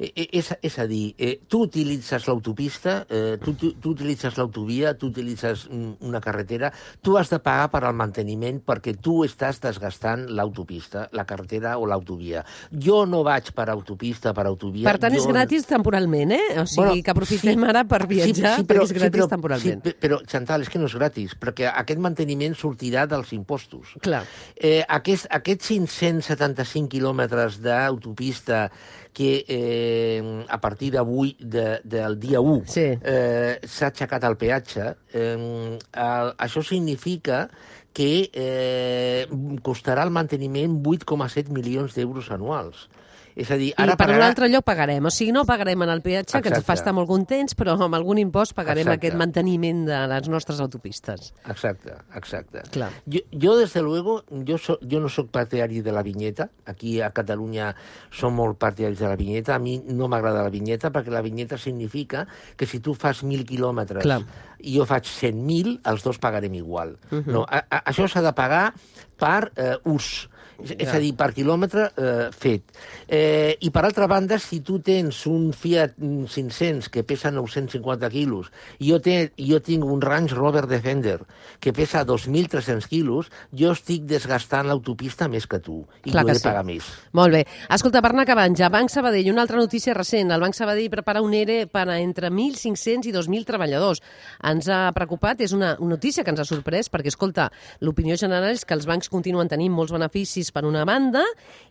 Eh, 0.00 0.08
eh, 0.16 0.28
És, 0.40 0.48
és 0.64 0.78
a 0.80 0.86
dir, 0.88 1.12
eh, 1.20 1.34
tu 1.46 1.58
utilitzes 1.66 2.24
l'autopista, 2.26 3.02
eh, 3.12 3.36
tu, 3.42 3.52
tu, 3.60 3.74
tu 3.76 3.90
utilitzes 3.92 4.38
l'autovia, 4.38 4.94
tu 4.96 5.10
utilitzes 5.10 5.66
una 5.68 6.22
carretera, 6.24 6.70
tu 7.04 7.18
has 7.20 7.28
de 7.28 7.36
pagar 7.44 7.66
per 7.68 7.82
al 7.84 7.92
manteniment 7.98 8.62
perquè 8.64 8.94
tu 8.96 9.18
estàs 9.26 9.58
desgastant 9.60 10.24
l'autopista, 10.32 11.02
la 11.12 11.26
carretera 11.28 11.74
o 11.76 11.84
l'autovia. 11.90 12.40
Jo 12.72 13.02
no 13.04 13.20
vaig 13.26 13.50
per 13.52 13.68
autopista, 13.74 14.32
per 14.32 14.46
autovia... 14.48 14.86
per 14.88 14.96
tant, 15.02 15.12
jo... 15.12 15.20
és 15.20 15.28
gratis 15.28 15.68
temporalment, 15.68 16.32
eh? 16.32 16.48
O 16.62 16.64
sigui, 16.64 16.80
Bueno, 16.80 17.04
que 17.04 17.12
aprofitem 17.12 17.60
sí, 17.60 17.68
ara 17.74 17.84
per 17.84 18.00
viatjar, 18.08 18.54
sí, 18.56 18.62
sí, 18.62 18.66
perquè 18.70 18.86
és 18.88 18.94
gratis 18.96 19.18
però, 19.20 19.28
temporalment. 19.34 19.82
Sí, 19.84 19.90
pe- 19.90 19.96
però, 20.00 20.20
Chantal, 20.24 20.64
és 20.64 20.72
que 20.72 20.80
no 20.80 20.88
és 20.88 20.96
gratis, 20.96 21.36
perquè 21.36 21.68
aquest 21.74 22.00
manteniment 22.00 22.56
sortirà 22.56 23.04
dels 23.10 23.34
impostos. 23.36 23.92
Clar. 24.00 24.22
Eh, 24.56 24.80
aquest, 24.88 25.28
aquests 25.28 25.68
575 25.74 26.88
quilòmetres 26.96 27.60
d'autopista 27.60 28.70
que 29.12 29.44
eh, 29.48 30.44
a 30.48 30.60
partir 30.60 30.90
d'avui, 30.94 31.36
de, 31.40 31.80
del 31.84 32.18
dia 32.20 32.40
1, 32.40 32.62
Sí. 32.66 32.86
eh, 33.02 33.58
s'ha 33.66 33.88
aixecat 33.90 34.24
el 34.24 34.36
peatge, 34.36 34.94
eh, 35.12 35.78
el, 35.92 36.32
això 36.38 36.62
significa 36.62 37.48
que 37.92 38.30
eh, 38.32 39.26
costarà 39.66 40.04
el 40.06 40.12
manteniment 40.14 40.78
8,7 40.86 41.50
milions 41.50 41.94
d'euros 41.96 42.30
anuals. 42.30 42.88
És 43.36 43.50
a 43.50 43.56
dir, 43.56 43.68
I 43.70 43.74
ara 43.76 43.94
per 43.96 44.08
un 44.08 44.14
pagarà... 44.16 44.26
altre 44.28 44.48
lloc 44.48 44.64
pagarem. 44.64 45.04
O 45.06 45.10
sigui, 45.10 45.32
no 45.32 45.44
pagarem 45.46 45.82
en 45.82 45.88
el 45.90 46.02
peatge, 46.02 46.32
que 46.42 46.48
ens 46.48 46.58
Exacte. 46.58 46.66
fa 46.66 46.74
estar 46.74 46.92
molt 46.92 47.08
contents, 47.08 47.54
però 47.56 47.76
amb 47.80 47.94
algun 47.94 48.18
impost 48.18 48.54
pagarem 48.54 48.86
Exacte. 48.86 49.06
aquest 49.06 49.16
manteniment 49.18 49.84
de 49.86 50.00
les 50.10 50.28
nostres 50.28 50.60
autopistes. 50.60 51.32
Exacte, 51.48 51.94
exacte. 52.16 52.62
Clar. 52.70 52.90
Yo, 53.06 53.20
yo, 53.30 53.56
desde 53.56 53.82
luego, 53.82 54.24
yo, 54.30 54.58
so- 54.58 54.78
yo 54.80 55.00
no 55.00 55.08
soy 55.08 55.28
partidario 55.28 55.82
de 55.82 55.92
la 55.92 56.02
viñeta. 56.02 56.50
Aquí 56.66 57.00
a 57.00 57.10
Catalunya 57.12 57.74
som 58.10 58.34
molt 58.34 58.58
partidaris 58.58 58.98
de 58.98 59.06
la 59.08 59.16
vinyeta. 59.16 59.54
A 59.54 59.58
mi 59.58 59.78
no 59.86 60.08
m'agrada 60.08 60.42
la 60.42 60.50
vinyeta 60.50 60.90
perquè 60.90 61.10
la 61.10 61.22
vinyeta 61.22 61.58
significa 61.58 62.26
que 62.56 62.66
si 62.66 62.80
tu 62.80 62.94
fas 62.94 63.22
1.000 63.24 63.44
quilòmetres 63.44 64.02
Clar. 64.02 64.22
i 64.60 64.76
jo 64.76 64.84
faig 64.86 65.04
100.000, 65.04 65.80
els 65.84 66.02
dos 66.04 66.18
pagarem 66.18 66.54
igual. 66.54 66.96
no, 67.26 67.44
a, 67.48 67.64
a, 67.70 67.82
això 67.90 68.08
s'ha 68.08 68.22
de 68.22 68.32
pagar 68.32 68.72
per 69.20 69.52
eh, 69.56 69.76
ús. 69.84 70.29
És, 70.62 70.74
és 70.78 70.88
Ja. 70.88 70.96
a 70.96 71.00
dir, 71.00 71.14
per 71.16 71.32
quilòmetre 71.34 71.90
eh, 71.96 72.28
fet. 72.36 72.62
Eh, 73.08 73.56
I, 73.60 73.70
per 73.70 73.84
altra 73.84 74.06
banda, 74.06 74.38
si 74.38 74.60
tu 74.60 74.78
tens 74.80 75.24
un 75.26 75.52
Fiat 75.52 75.94
mm, 75.98 76.24
500 76.30 76.88
que 76.92 77.02
pesa 77.04 77.30
950 77.30 78.08
quilos 78.10 78.50
i 78.78 78.90
jo, 78.90 79.00
te, 79.00 79.32
jo 79.38 79.60
tinc 79.64 79.84
un 79.84 80.00
Range 80.00 80.34
Rover 80.34 80.66
Defender 80.66 81.20
que 81.60 81.72
pesa 81.72 82.04
2.300 82.06 82.86
quilos, 82.88 83.30
jo 83.52 83.72
estic 83.72 84.04
desgastant 84.08 84.68
l'autopista 84.68 85.28
més 85.28 85.46
que 85.46 85.58
tu 85.60 85.80
i 86.04 86.10
Clar 86.12 86.22
jo 86.24 86.28
que 86.32 86.38
sí. 86.38 86.44
pagar 86.44 86.64
més. 86.64 86.86
Molt 87.16 87.32
bé. 87.34 87.44
Escolta, 87.70 88.02
per 88.02 88.12
anar 88.12 88.24
acabant 88.26 88.56
ja, 88.56 88.68
Banc 88.72 88.90
Sabadell, 88.92 89.30
una 89.32 89.42
altra 89.42 89.58
notícia 89.60 89.94
recent. 89.94 90.30
El 90.30 90.40
Banc 90.40 90.54
Sabadell 90.54 90.90
prepara 90.92 91.22
un 91.22 91.34
ERE 91.34 91.66
per 91.70 91.86
a 91.88 91.98
entre 92.00 92.30
1.500 92.30 93.08
i 93.10 93.12
2.000 93.14 93.46
treballadors. 93.48 94.02
Ens 94.46 94.68
ha 94.68 94.90
preocupat, 94.96 95.40
és 95.40 95.52
una 95.56 95.74
notícia 95.80 96.24
que 96.24 96.30
ens 96.30 96.40
ha 96.40 96.46
sorprès, 96.48 96.90
perquè, 96.90 97.08
escolta, 97.12 97.50
l'opinió 97.80 98.16
general 98.20 98.50
és 98.52 98.64
que 98.64 98.74
els 98.76 98.86
bancs 98.88 99.08
continuen 99.12 99.48
tenint 99.48 99.72
molts 99.72 99.92
beneficis 99.92 100.49
per 100.52 100.64
una 100.68 100.84
banda 100.84 101.22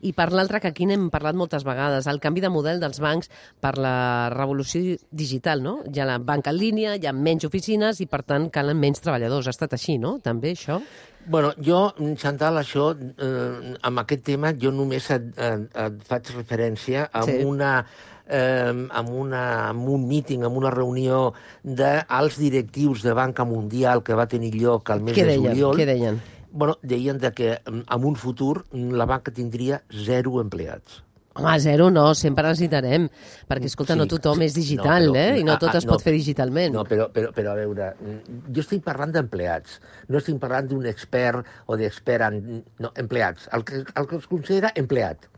i 0.02 0.14
per 0.14 0.32
l'altra, 0.32 0.60
que 0.60 0.70
aquí 0.72 0.86
n'hem 0.86 1.10
parlat 1.14 1.36
moltes 1.36 1.64
vegades, 1.68 2.08
el 2.08 2.20
canvi 2.20 2.42
de 2.42 2.50
model 2.50 2.80
dels 2.80 3.00
bancs 3.04 3.30
per 3.60 3.78
la 3.78 4.30
revolució 4.34 4.98
digital, 5.12 5.62
no? 5.64 5.80
Hi 5.88 6.00
ha 6.00 6.06
la 6.10 6.18
banca 6.20 6.52
en 6.54 6.58
línia, 6.62 6.96
hi 6.96 7.08
ha 7.10 7.14
menys 7.14 7.46
oficines 7.50 8.00
i, 8.02 8.08
per 8.08 8.24
tant, 8.24 8.50
calen 8.50 8.80
menys 8.80 9.02
treballadors. 9.02 9.48
Ha 9.48 9.56
estat 9.56 9.74
així, 9.78 9.98
no? 9.98 10.18
També, 10.24 10.54
això? 10.56 10.80
Bueno, 11.30 11.52
jo, 11.62 11.92
Chantal, 12.18 12.58
això, 12.62 12.94
eh, 12.96 13.76
amb 13.86 14.00
aquest 14.06 14.24
tema, 14.24 14.54
jo 14.58 14.72
només 14.72 15.10
et, 15.12 15.28
et, 15.38 15.68
et 15.76 16.00
faig 16.08 16.32
referència 16.38 17.10
a 17.12 17.24
Sí. 17.28 17.44
una 17.46 17.86
eh, 18.32 18.72
amb, 18.92 19.10
una, 19.10 19.70
amb 19.70 19.88
un 19.90 20.04
míting, 20.08 20.44
amb 20.46 20.58
una 20.58 20.70
reunió 20.70 21.34
dels 21.64 22.38
directius 22.38 23.02
de 23.04 23.14
Banca 23.18 23.44
Mundial 23.44 24.04
que 24.04 24.14
va 24.14 24.28
tenir 24.30 24.52
lloc 24.56 24.90
al 24.94 25.02
mes 25.02 25.16
Què 25.18 25.24
de 25.26 25.32
deien? 25.34 25.48
juliol. 25.50 25.78
Què 25.80 25.86
deien? 25.90 26.20
Bueno, 26.52 26.78
deien 26.82 27.18
de 27.22 27.32
que 27.32 27.60
mm, 27.66 27.84
en 27.94 28.06
un 28.06 28.16
futur 28.16 28.66
mm, 28.72 28.92
la 28.98 29.06
banca 29.06 29.32
tindria 29.32 29.84
zero 29.92 30.40
empleats. 30.42 31.04
Home, 31.40 31.54
zero 31.62 31.92
no, 31.94 32.08
sempre 32.18 32.44
necessitarem, 32.50 33.06
perquè, 33.48 33.70
escolta, 33.70 33.94
Sí, 33.94 34.00
no 34.02 34.08
tothom 34.10 34.42
sí. 34.42 34.48
és 34.50 34.56
digital, 34.58 35.06
No, 35.06 35.14
però- 35.14 35.22
eh? 35.36 35.40
I 35.40 35.44
no 35.48 35.58
tot 35.62 35.76
es 35.78 35.86
no. 35.86 35.94
pot 35.94 36.02
fer 36.04 36.12
digitalment. 36.12 36.74
No, 36.74 36.84
però, 36.90 37.06
però, 37.14 37.30
però 37.32 37.52
a 37.54 37.56
veure, 37.56 37.92
mm, 38.02 38.50
jo 38.56 38.64
estic 38.66 38.84
parlant 38.84 39.14
d'empleats, 39.16 39.78
no 40.10 40.18
estic 40.18 40.40
parlant 40.42 40.68
d'un 40.68 40.86
expert 40.90 41.46
o 41.68 41.78
d'expert 41.78 42.26
en... 42.28 42.64
No, 42.80 42.92
empleats. 42.96 43.48
El 43.54 43.64
que, 43.64 43.84
el 43.86 44.08
que 44.10 44.18
es 44.18 44.28
considera 44.28 44.74
empleat. 44.76 45.30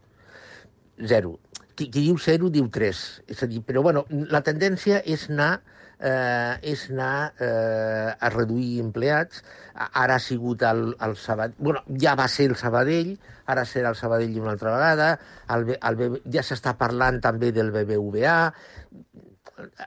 Zero. 1.06 1.40
Qui, 1.76 1.88
qui 1.90 2.02
diu 2.08 2.18
zero 2.20 2.50
diu 2.50 2.68
tres. 2.74 3.22
És 3.28 3.44
a 3.44 3.48
dir, 3.52 3.62
però 3.66 3.82
bueno, 3.86 4.06
la 4.10 4.42
tendència 4.46 5.04
és 5.06 5.28
anar 5.30 5.62
eh, 6.02 6.58
és 6.74 6.88
anar 6.92 7.32
eh, 7.40 8.12
a 8.12 8.32
reduir 8.34 8.82
empleats. 8.84 9.44
Ara 9.88 10.18
ha 10.18 10.24
sigut 10.24 10.66
el, 10.68 10.90
el 11.00 11.16
Sabadell... 11.16 11.56
Bueno, 11.60 11.84
ja 12.02 12.16
va 12.20 12.28
ser 12.32 12.50
el 12.52 12.58
Sabadell, 12.60 13.14
ara 13.52 13.66
serà 13.70 13.94
el 13.94 14.00
Sabadell 14.00 14.40
una 14.42 14.56
altra 14.56 14.76
vegada, 14.76 15.12
el, 15.56 15.76
el, 15.78 16.22
ja 16.34 16.44
s'està 16.46 16.76
parlant 16.80 17.22
també 17.24 17.54
del 17.56 17.72
BBVA, 17.76 18.40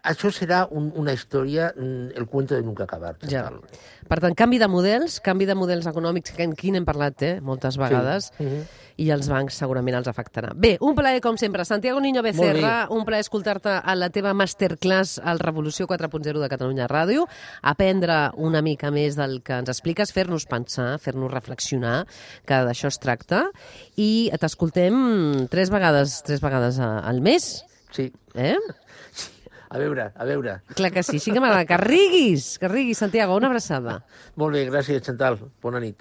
això 0.02 0.30
serà 0.32 0.66
un, 0.70 0.92
una 0.96 1.12
història, 1.12 1.72
mm, 1.76 2.16
el 2.16 2.26
cuento 2.26 2.54
de 2.54 2.62
nunca 2.62 2.84
acabar. 2.84 3.16
Ja. 3.30 3.50
Per 4.08 4.18
tant, 4.20 4.34
canvi 4.37 4.58
de 4.60 4.68
models, 4.68 5.18
canvi 5.24 5.46
de 5.48 5.54
models 5.56 5.87
econòmics, 5.88 6.32
que 6.37 6.44
aquí 6.44 6.70
n'hem 6.70 6.84
parlat 6.84 7.22
eh, 7.22 7.40
moltes 7.40 7.78
vegades, 7.80 8.32
Sí. 8.37 8.44
Mhm. 8.44 8.64
i 8.96 9.08
els 9.10 9.26
bancs 9.28 9.54
segurament 9.58 9.96
els 9.96 10.06
afectarà. 10.06 10.52
Bé, 10.54 10.76
un 10.80 10.94
plaer 10.94 11.20
com 11.20 11.37
sempre. 11.37 11.64
Santiago 11.64 11.98
Niño 12.00 12.22
Becerra, 12.22 12.87
un 12.90 13.04
plaer 13.04 13.20
escoltar-te 13.24 13.68
a 13.82 13.94
la 13.96 14.10
teva 14.10 14.34
masterclass 14.34 15.18
al 15.18 15.40
Revolució 15.40 15.87
4.0 15.88 16.38
de 16.40 16.48
Catalunya 16.48 16.87
Ràdio, 16.87 17.26
aprendre 17.62 18.30
una 18.37 18.62
mica 18.62 18.90
més 18.92 19.16
del 19.16 19.40
que 19.42 19.54
ens 19.58 19.68
expliques, 19.72 20.12
fer-nos 20.12 20.46
pensar, 20.46 20.98
fer-nos 21.00 21.32
reflexionar, 21.32 22.04
que 22.46 22.54
d'això 22.54 22.87
es 22.92 23.00
tracta, 23.02 23.48
i 23.96 24.30
t'escoltem 24.38 25.48
tres 25.50 25.70
vegades, 25.70 26.22
tres 26.22 26.40
vegades 26.40 26.78
al 26.78 27.20
mes, 27.20 27.64
Sí. 27.90 28.12
eh? 28.34 28.56
A 29.74 29.78
veure, 29.82 30.12
a 30.14 30.24
veure. 30.24 30.52
Clar 30.78 30.92
que 30.94 31.02
sí, 31.02 31.18
sí 31.18 31.32
que 31.34 31.40
m'agrada. 31.42 31.66
Que 31.66 31.76
riguis, 31.80 32.60
que 32.62 32.68
riguis, 32.70 33.00
Santiago, 33.02 33.34
una 33.34 33.48
abraçada. 33.50 33.98
Molt 34.38 34.54
bé, 34.54 34.62
gràcies, 34.70 35.02
Chantal. 35.02 35.40
Bona 35.64 35.80
nit. 35.82 35.92